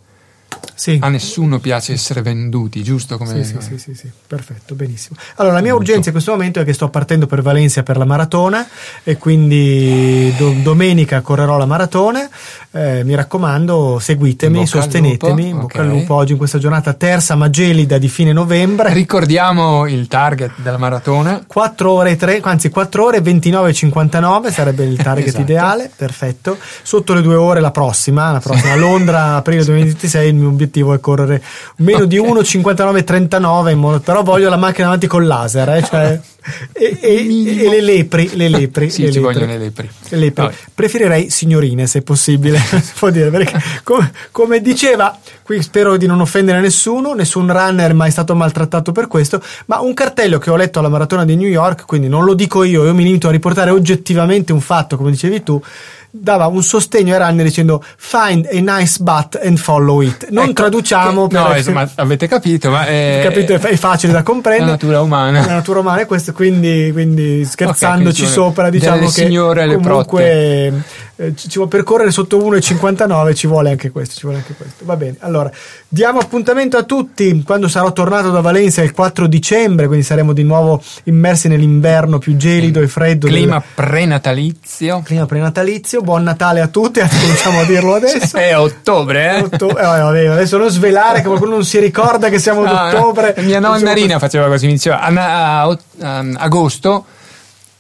Sì. 0.81 0.97
A 0.99 1.11
nessuno 1.11 1.59
piace 1.59 1.93
essere 1.93 2.23
venduti, 2.23 2.83
giusto? 2.83 3.19
Come... 3.19 3.45
Sì, 3.45 3.55
sì, 3.61 3.77
sì, 3.77 3.93
sì, 3.95 4.11
perfetto, 4.27 4.75
benissimo. 4.75 5.19
Allora, 5.37 5.57
la 5.57 5.61
mia 5.61 5.75
urgenza 5.75 6.09
in 6.09 6.13
questo 6.13 6.31
momento 6.31 6.59
è 6.59 6.65
che 6.65 6.73
sto 6.73 6.89
partendo 6.89 7.27
per 7.27 7.43
Valencia 7.43 7.83
per 7.83 7.99
la 7.99 8.07
maratona 8.07 8.67
e 9.05 9.19
quindi 9.19 10.33
do- 10.39 10.55
domenica 10.63 11.21
correrò 11.21 11.59
la 11.59 11.67
maratona. 11.67 12.27
Eh, 12.71 13.05
mi 13.05 13.15
raccomando, 13.15 13.99
seguitemi, 14.01 14.67
sostenetemi. 14.67 15.49
In 15.49 15.59
bocca 15.61 15.83
al 15.83 15.89
lupo 15.89 16.15
oggi 16.15 16.33
in 16.33 16.39
questa 16.39 16.57
giornata 16.57 16.95
terza 16.95 17.35
ma 17.35 17.51
gelida 17.51 17.99
di 17.99 18.09
fine 18.09 18.33
novembre. 18.33 18.95
Ricordiamo 18.95 19.87
il 19.87 20.09
target 20.09 20.53
della 20.63 20.79
maratona: 20.79 21.45
4 21.47 21.91
ore 21.91 22.17
3, 22.17 22.41
anzi 22.43 22.71
4 22.71 23.05
ore 23.05 23.19
29,59 23.19 24.51
sarebbe 24.51 24.85
il 24.85 24.97
target 25.03 25.27
esatto. 25.27 25.43
ideale. 25.43 25.91
Perfetto. 25.95 26.57
Sotto 26.83 27.13
le 27.13 27.21
due 27.21 27.35
ore 27.35 27.61
la 27.61 27.71
prossima, 27.71 28.33
la 28.33 28.41
prossima 28.41 28.77
Londra, 28.77 29.35
aprile 29.35 29.63
2026. 29.67 30.29
Il 30.29 30.35
mio 30.37 30.49
obiettivo 30.49 30.69
l'obiettivo 30.71 30.95
è 30.95 31.01
correre 31.01 31.43
meno 31.79 32.05
di 32.05 32.19
1,59,39 32.19 33.71
in 33.71 33.79
modo, 33.79 34.01
però 34.01 34.23
voglio 34.23 34.49
la 34.49 34.57
macchina 34.57 34.87
avanti 34.87 35.07
con 35.07 35.27
laser, 35.27 35.69
eh, 35.71 35.83
cioè, 35.83 36.21
e, 36.73 36.99
e- 37.01 37.65
e 37.65 37.69
le 37.69 37.81
lepri, 37.81 38.31
le 38.35 38.49
lepri, 38.49 38.89
Sì, 38.91 39.03
le 39.03 39.13
ci 39.13 39.21
lepri. 39.21 39.33
vogliono 39.35 39.53
le 39.53 39.59
lepri. 39.59 39.91
Le 40.09 40.17
lepri. 40.17 40.49
Preferirei 40.75 41.29
signorine 41.31 41.87
se 41.87 42.03
possibile, 42.03 42.59
si 42.63 42.93
può 42.99 43.11
dire, 43.11 43.31
perché 43.31 43.61
come, 43.83 44.13
come 44.31 44.61
diceva, 44.61 45.19
qui 45.43 45.61
spero 45.63 45.97
di 45.97 46.07
non 46.07 46.21
offendere 46.21 46.61
nessuno, 46.61 47.13
nessun 47.15 47.51
runner 47.53 47.91
è 47.91 47.95
mai 47.95 48.11
stato 48.11 48.35
maltrattato 48.35 48.93
per 48.93 49.09
questo, 49.09 49.43
ma 49.67 49.81
un 49.81 49.93
cartello 49.93 50.39
che 50.39 50.51
ho 50.51 50.57
letto 50.57 50.79
alla 50.79 50.89
maratona 50.89 51.25
di 51.25 51.37
New 51.37 51.49
York, 51.49 51.85
quindi 51.87 52.09
non 52.09 52.25
lo 52.25 52.35
dico 52.35 52.63
io, 52.63 52.85
io 52.85 52.95
mi 52.95 53.03
limito 53.05 53.29
a 53.29 53.33
riportare 53.33 53.71
oggettivamente 53.71 54.53
un 54.53 54.61
fatto, 54.61 54.97
come 54.97 55.11
dicevi 55.11 55.43
tu, 55.43 55.61
dava 56.11 56.47
un 56.47 56.63
sostegno 56.63 57.15
ai 57.15 57.21
runner 57.21 57.45
dicendo 57.45 57.83
find 57.97 58.49
a 58.53 58.79
nice 58.79 58.97
butt 59.01 59.39
and 59.43 59.59
follow 59.59 60.01
it. 60.01 60.29
Non 60.31 60.45
Ecco, 60.45 60.53
traduciamo 60.55 61.27
che- 61.29 61.37
no, 61.37 61.57
insomma, 61.57 61.89
avete 61.95 62.27
capito, 62.27 62.71
ma 62.71 62.87
è, 62.87 63.21
capito, 63.23 63.55
è 63.55 63.59
fa- 63.59 63.69
è 63.69 63.77
facile 63.77 64.13
da 64.13 64.23
comprendere. 64.23 64.67
La 64.67 64.73
natura 64.73 65.01
umana. 65.03 65.41
La 65.47 65.55
natura 65.55 65.81
umana 65.81 66.01
è 66.03 66.07
questo, 66.07 66.33
quindi, 66.33 66.91
quindi 66.93 67.45
scherzandoci 67.45 68.09
Ok, 68.09 68.17
quindi 68.17 68.33
sopra, 68.33 68.71
diciamo 68.71 68.99
che 69.01 69.09
signore 69.09 69.63
alle 69.63 69.75
comunque 69.77 70.83
eh, 71.17 71.35
ci, 71.37 71.49
ci 71.49 71.57
vuole 71.57 71.71
percorrere 71.71 72.11
sotto 72.11 72.39
1,59 72.39 73.35
ci 73.35 73.47
vuole 73.47 73.71
anche 73.71 73.91
questo, 73.91 74.15
ci 74.15 74.23
vuole 74.23 74.39
anche 74.39 74.55
questo. 74.55 74.85
Va 74.85 74.97
bene. 74.97 75.17
Allora, 75.21 75.51
diamo 75.87 76.19
appuntamento 76.19 76.77
a 76.77 76.83
tutti 76.85 77.43
quando 77.45 77.69
sarò 77.69 77.93
tornato 77.93 78.31
da 78.31 78.41
Valencia 78.41 78.83
il 78.83 78.93
4 78.93 79.27
dicembre, 79.27 79.87
quindi 79.87 80.05
saremo 80.05 80.33
di 80.33 80.43
nuovo 80.43 80.83
immersi 81.05 81.49
nell'inverno 81.49 82.19
più 82.19 82.37
gelido 82.37 82.81
e 82.81 82.89
freddo 82.89 83.27
clima 83.27 83.55
del 83.59 83.63
prenatalizio. 83.75 85.03
clima 85.05 85.27
prenatalizio. 85.27 86.00
Buon 86.03 86.23
Natale 86.23 86.61
a 86.61 86.67
tutti, 86.69 87.01
cominciamo 87.21 87.61
a 87.61 87.65
dirlo 87.65 87.95
adesso. 87.95 88.37
È 88.37 88.57
ottobre, 88.59 89.37
eh? 89.37 89.41
Otto- 89.43 89.69
eh, 89.77 89.83
vabbè, 89.83 90.27
adesso 90.27 90.57
non 90.59 90.69
svelare 90.71 91.21
che 91.21 91.27
qualcuno 91.29 91.53
non 91.53 91.65
si 91.65 91.79
ricorda 91.79 92.29
che 92.29 92.39
siamo 92.39 92.63
ad 92.65 92.69
No, 92.73 92.91
no. 92.91 92.99
ottobre. 92.99 93.35
Mia 93.39 93.61
nonna 93.61 93.93
Rina 93.93 94.19
faceva 94.19 94.47
così, 94.49 94.67
diceva 94.67 95.01
a, 95.01 95.63
a 95.63 95.79
a 96.03 96.23
agosto. 96.39 97.05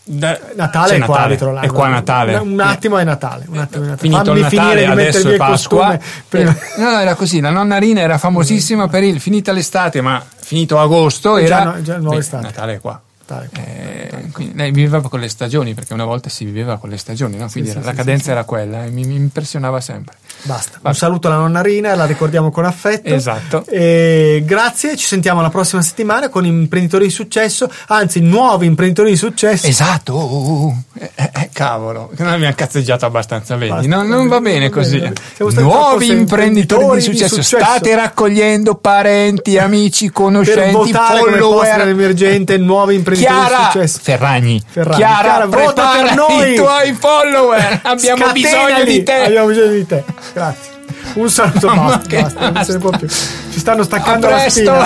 da- 0.04 0.38
Natale 0.56 0.96
è 0.96 1.00
qua 1.00 1.26
dietro 1.26 1.52
l'angolo. 1.52 1.72
È 1.72 1.76
qua 1.76 1.88
Natale. 1.88 2.34
Un, 2.36 2.52
un 2.52 2.60
attimo 2.60 2.98
è 2.98 3.04
Natale. 3.04 3.44
Un 3.48 3.58
attimo 3.58 3.84
è 3.84 3.88
Natale. 3.88 3.98
Finito 4.00 4.24
Fammi 4.24 4.38
il 4.38 4.42
Natale, 4.44 4.60
finire 4.68 4.84
di 4.86 4.90
adesso 4.90 5.18
mettervi 5.18 5.30
è 5.30 5.32
il 5.44 5.50
costume. 5.50 6.00
prima- 6.28 6.50
Eh, 6.50 6.80
no, 6.80 6.90
no, 6.90 6.98
era 7.00 7.14
così. 7.14 7.40
La 7.40 7.50
nonna 7.50 7.78
Rina 7.78 8.00
era 8.00 8.18
famosissima 8.18 8.88
per 8.88 9.02
il 9.04 9.20
finita 9.20 9.52
l'estate, 9.52 10.00
ma 10.00 10.22
finito 10.36 10.78
agosto 10.80 11.36
Già 11.38 11.44
era. 11.44 11.62
no- 11.64 11.82
già 11.82 11.96
nuova 11.98 12.14
Beh, 12.16 12.20
estate. 12.20 12.42
Natale 12.44 12.74
è 12.74 12.80
qua. 12.80 13.00
Natale. 13.30 13.48
Eh, 13.52 14.30
quindi 14.32 14.56
lei 14.56 14.70
viveva 14.72 15.00
con 15.08 15.20
le 15.20 15.28
stagioni 15.28 15.74
perché 15.74 15.92
una 15.94 16.04
volta 16.04 16.28
si 16.28 16.44
viveva 16.44 16.78
con 16.78 16.90
le 16.90 16.96
stagioni, 16.96 17.36
no? 17.36 17.48
quindi 17.50 17.70
sì, 17.70 17.76
la 17.80 17.90
sì, 17.90 17.96
cadenza 17.96 18.24
sì, 18.24 18.30
era 18.30 18.44
quella 18.44 18.84
e 18.84 18.90
mi, 18.90 19.04
mi 19.04 19.14
impressionava 19.14 19.80
sempre. 19.80 20.16
Basta. 20.42 20.72
Vabbè. 20.76 20.88
Un 20.88 20.94
saluto 20.94 21.28
alla 21.28 21.36
nonna 21.36 21.60
Rina, 21.60 21.94
la 21.94 22.06
ricordiamo 22.06 22.50
con 22.50 22.64
affetto. 22.64 23.12
Esatto. 23.14 23.64
E 23.66 24.42
grazie, 24.44 24.96
ci 24.96 25.06
sentiamo 25.06 25.40
la 25.42 25.50
prossima 25.50 25.82
settimana 25.82 26.28
con 26.28 26.44
imprenditori 26.44 27.04
di 27.04 27.10
successo, 27.10 27.70
anzi 27.88 28.20
nuovi 28.20 28.66
imprenditori 28.66 29.10
di 29.10 29.16
successo. 29.16 29.66
Esatto, 29.66 30.74
eh, 30.94 31.10
eh, 31.14 31.30
eh, 31.34 31.50
cavolo, 31.52 32.10
non 32.16 32.28
abbiamo 32.28 32.54
cazzeggiato 32.56 33.06
abbastanza, 33.06 33.56
vedi? 33.56 33.86
Basta. 33.86 34.02
Non, 34.02 34.28
va 34.28 34.40
bene 34.40 34.68
Va 34.68 34.74
così. 34.74 34.98
bene. 34.98 35.12
Nuovi 35.60 36.08
imprenditori 36.08 36.84
di 36.84 36.94
di 36.94 37.00
successo. 37.02 37.42
successo. 37.42 37.58
state 37.58 37.94
raccogliendo 37.94 38.76
parenti, 38.76 39.58
amici, 39.58 40.06
per 40.06 40.14
conoscenti, 40.14 40.72
votare 40.72 41.20
come 41.20 41.38
posto 41.38 41.56
follower. 41.64 41.88
emergente 41.88 42.58
nuovi 42.58 42.94
imprenditori 42.94 43.18
di 43.19 43.19
Chiara. 43.20 43.70
Ferragni, 43.86 44.62
Ferragni. 44.66 44.96
Chiara, 44.96 45.22
Chiara, 45.22 45.46
vota 45.46 45.90
per 45.90 46.14
noi. 46.14 46.52
i 46.52 46.56
tuoi 46.56 46.92
follower. 46.94 47.80
Abbiamo 47.84 48.30
bisogno 48.32 48.84
di 48.84 49.02
te. 49.02 49.14
Abbiamo 49.24 49.46
bisogno 49.48 49.72
di 49.72 49.86
te. 49.86 50.04
Grazie. 50.32 50.68
Un 51.14 51.30
saluto, 51.30 51.66
Mamma, 51.68 51.96
basta, 51.96 52.08
che 52.08 52.22
basta, 52.22 52.50
non 52.50 52.64
se 52.64 52.72
ne 52.72 52.78
può 52.78 52.90
più. 52.90 53.08
Ci 53.08 53.58
stanno 53.58 53.82
staccando 53.82 54.26
A 54.26 54.30
la 54.30 54.36
presto. 54.36 54.60
spina. 54.60 54.78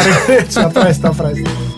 A 0.66 0.68
presto, 0.70 1.06
a 1.06 1.10
presto. 1.10 1.72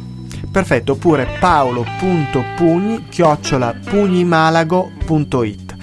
Perfetto, 0.50 0.92
oppure 0.92 1.28
paolo.pugni 1.38 3.06
chiocciola 3.08 3.74
pugnimalago.it 3.84 5.76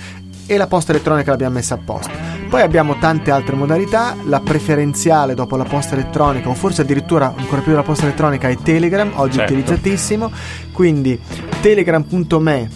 e 0.48 0.58
la 0.58 0.68
posta 0.68 0.92
elettronica 0.92 1.32
l'abbiamo 1.32 1.56
messa 1.56 1.74
apposta. 1.76 2.35
Poi 2.56 2.63
abbiamo 2.63 2.98
tante 3.00 3.32
altre 3.32 3.58
modalità, 3.58 4.15
la 4.24 4.39
preferenziale 4.39 5.34
dopo 5.34 5.58
la 5.58 5.65
posta 5.65 5.96
elettronica 5.96 6.48
o 6.48 6.54
forse 6.54 6.84
addirittura 6.84 7.34
ancora 7.36 7.60
più 7.60 7.72
della 7.72 7.84
posta 7.84 8.06
elettronica 8.06 8.48
è 8.48 8.56
Telegram, 8.56 9.12
oggi 9.15 9.39
Certo. 9.39 9.52
utilizzatissimo, 9.52 10.32
quindi 10.72 11.20
telegram.me 11.60 12.70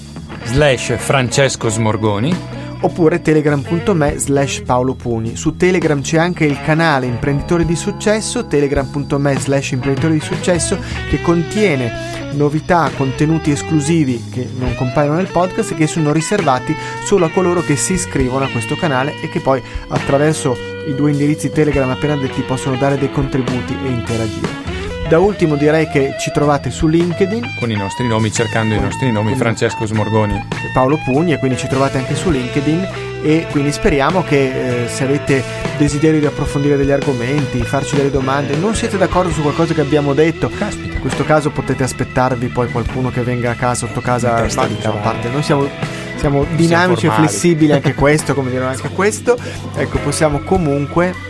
Slash 0.43 0.97
Francesco 0.97 1.69
Smorgoni. 1.69 2.35
oppure 2.81 3.21
telegram.me 3.21 4.17
slash 4.17 4.63
Paolo 4.65 4.95
Pugni. 4.95 5.37
Su 5.37 5.55
Telegram 5.55 6.01
c'è 6.01 6.17
anche 6.17 6.43
il 6.45 6.61
canale 6.61 7.05
Imprenditori 7.05 7.65
di 7.65 7.75
Successo, 7.75 8.47
telegram.me 8.47 9.37
slash 9.37 9.71
Imprenditori 9.71 10.13
di 10.13 10.19
Successo, 10.21 10.77
che 11.09 11.21
contiene 11.21 12.08
novità, 12.33 12.91
contenuti 12.95 13.51
esclusivi 13.51 14.23
che 14.31 14.47
non 14.57 14.75
compaiono 14.75 15.15
nel 15.15 15.31
podcast 15.31 15.71
e 15.71 15.75
che 15.75 15.87
sono 15.87 16.11
riservati 16.11 16.75
solo 17.03 17.25
a 17.25 17.29
coloro 17.29 17.61
che 17.61 17.75
si 17.75 17.93
iscrivono 17.93 18.45
a 18.45 18.49
questo 18.49 18.75
canale 18.75 19.19
e 19.21 19.29
che 19.29 19.39
poi 19.39 19.61
attraverso 19.87 20.55
i 20.87 20.95
due 20.95 21.11
indirizzi 21.11 21.51
Telegram 21.51 21.89
appena 21.89 22.15
detti 22.15 22.41
possono 22.41 22.75
dare 22.77 22.97
dei 22.97 23.11
contributi 23.11 23.75
e 23.83 23.87
interagire. 23.87 24.58
Da 25.09 25.17
ultimo 25.17 25.55
direi 25.55 25.87
che 25.89 26.13
ci 26.19 26.29
trovate 26.29 26.69
su 26.69 26.85
LinkedIn, 26.85 27.55
Con 27.57 27.71
i 27.71 27.75
nostri 27.75 28.07
nomi, 28.07 28.31
cercando 28.31 28.75
i 28.75 28.79
nostri 28.79 29.11
nomi, 29.11 29.33
Francesco 29.35 29.87
Smorgoni. 29.87 30.39
Paolo 30.71 30.99
Pugni 31.03 31.33
e 31.33 31.39
quindi 31.39 31.57
ci 31.57 31.67
trovate 31.67 31.97
anche 31.97 32.13
su 32.13 32.29
LinkedIn 32.29 32.87
e 33.23 33.47
quindi 33.49 33.71
speriamo 33.71 34.21
che 34.21 34.83
eh, 34.83 34.87
se 34.87 35.05
avete 35.05 35.43
desiderio 35.79 36.19
di 36.19 36.27
approfondire 36.27 36.77
degli 36.77 36.91
argomenti, 36.91 37.57
farci 37.63 37.95
delle 37.95 38.11
domande, 38.11 38.55
non 38.55 38.75
siete 38.75 38.99
d'accordo 38.99 39.31
su 39.31 39.41
qualcosa 39.41 39.73
che 39.73 39.81
abbiamo 39.81 40.13
detto, 40.13 40.47
Caspita. 40.47 40.93
in 40.93 40.99
questo 40.99 41.25
caso 41.25 41.49
potete 41.49 41.81
aspettarvi 41.81 42.45
poi 42.49 42.69
qualcuno 42.69 43.09
che 43.09 43.21
venga 43.21 43.49
a 43.49 43.55
casa 43.55 43.87
sotto 43.87 44.01
casa 44.01 44.35
a 44.35 44.91
parte 45.01 45.29
noi 45.29 45.41
siamo, 45.41 45.67
siamo 46.17 46.45
dinamici 46.55 47.05
e 47.05 47.09
formali. 47.09 47.27
flessibili 47.27 47.71
anche 47.71 47.95
questo 47.95 48.35
come 48.35 48.51
dire 48.51 48.63
anche 48.63 48.89
questo 48.89 49.35
ecco 49.75 49.97
possiamo 49.99 50.39
comunque 50.39 51.28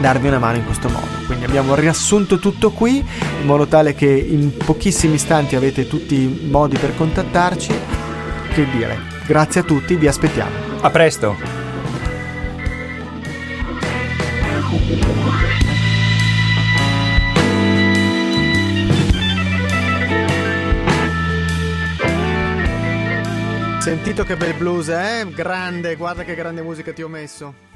darvi 0.00 0.28
una 0.28 0.38
mano 0.38 0.56
in 0.56 0.64
questo 0.64 0.88
modo. 0.88 1.06
Quindi 1.26 1.44
abbiamo 1.44 1.74
riassunto 1.74 2.38
tutto 2.38 2.70
qui 2.70 2.98
in 2.98 3.46
modo 3.46 3.66
tale 3.66 3.94
che 3.94 4.06
in 4.06 4.56
pochissimi 4.56 5.14
istanti 5.14 5.56
avete 5.56 5.86
tutti 5.86 6.14
i 6.14 6.48
modi 6.48 6.76
per 6.78 6.94
contattarci. 6.94 7.72
Che 8.52 8.66
dire. 8.70 8.98
Grazie 9.26 9.60
a 9.60 9.64
tutti 9.64 9.96
vi 9.96 10.06
aspettiamo. 10.06 10.50
A 10.80 10.90
presto. 10.90 11.56
sentito 23.80 24.22
che 24.22 24.36
bel 24.36 24.52
blues 24.52 24.88
eh? 24.88 25.26
Grande 25.34 25.96
guarda 25.96 26.22
che 26.22 26.34
grande 26.34 26.60
musica 26.60 26.92
ti 26.92 27.02
ho 27.02 27.08
messo 27.08 27.67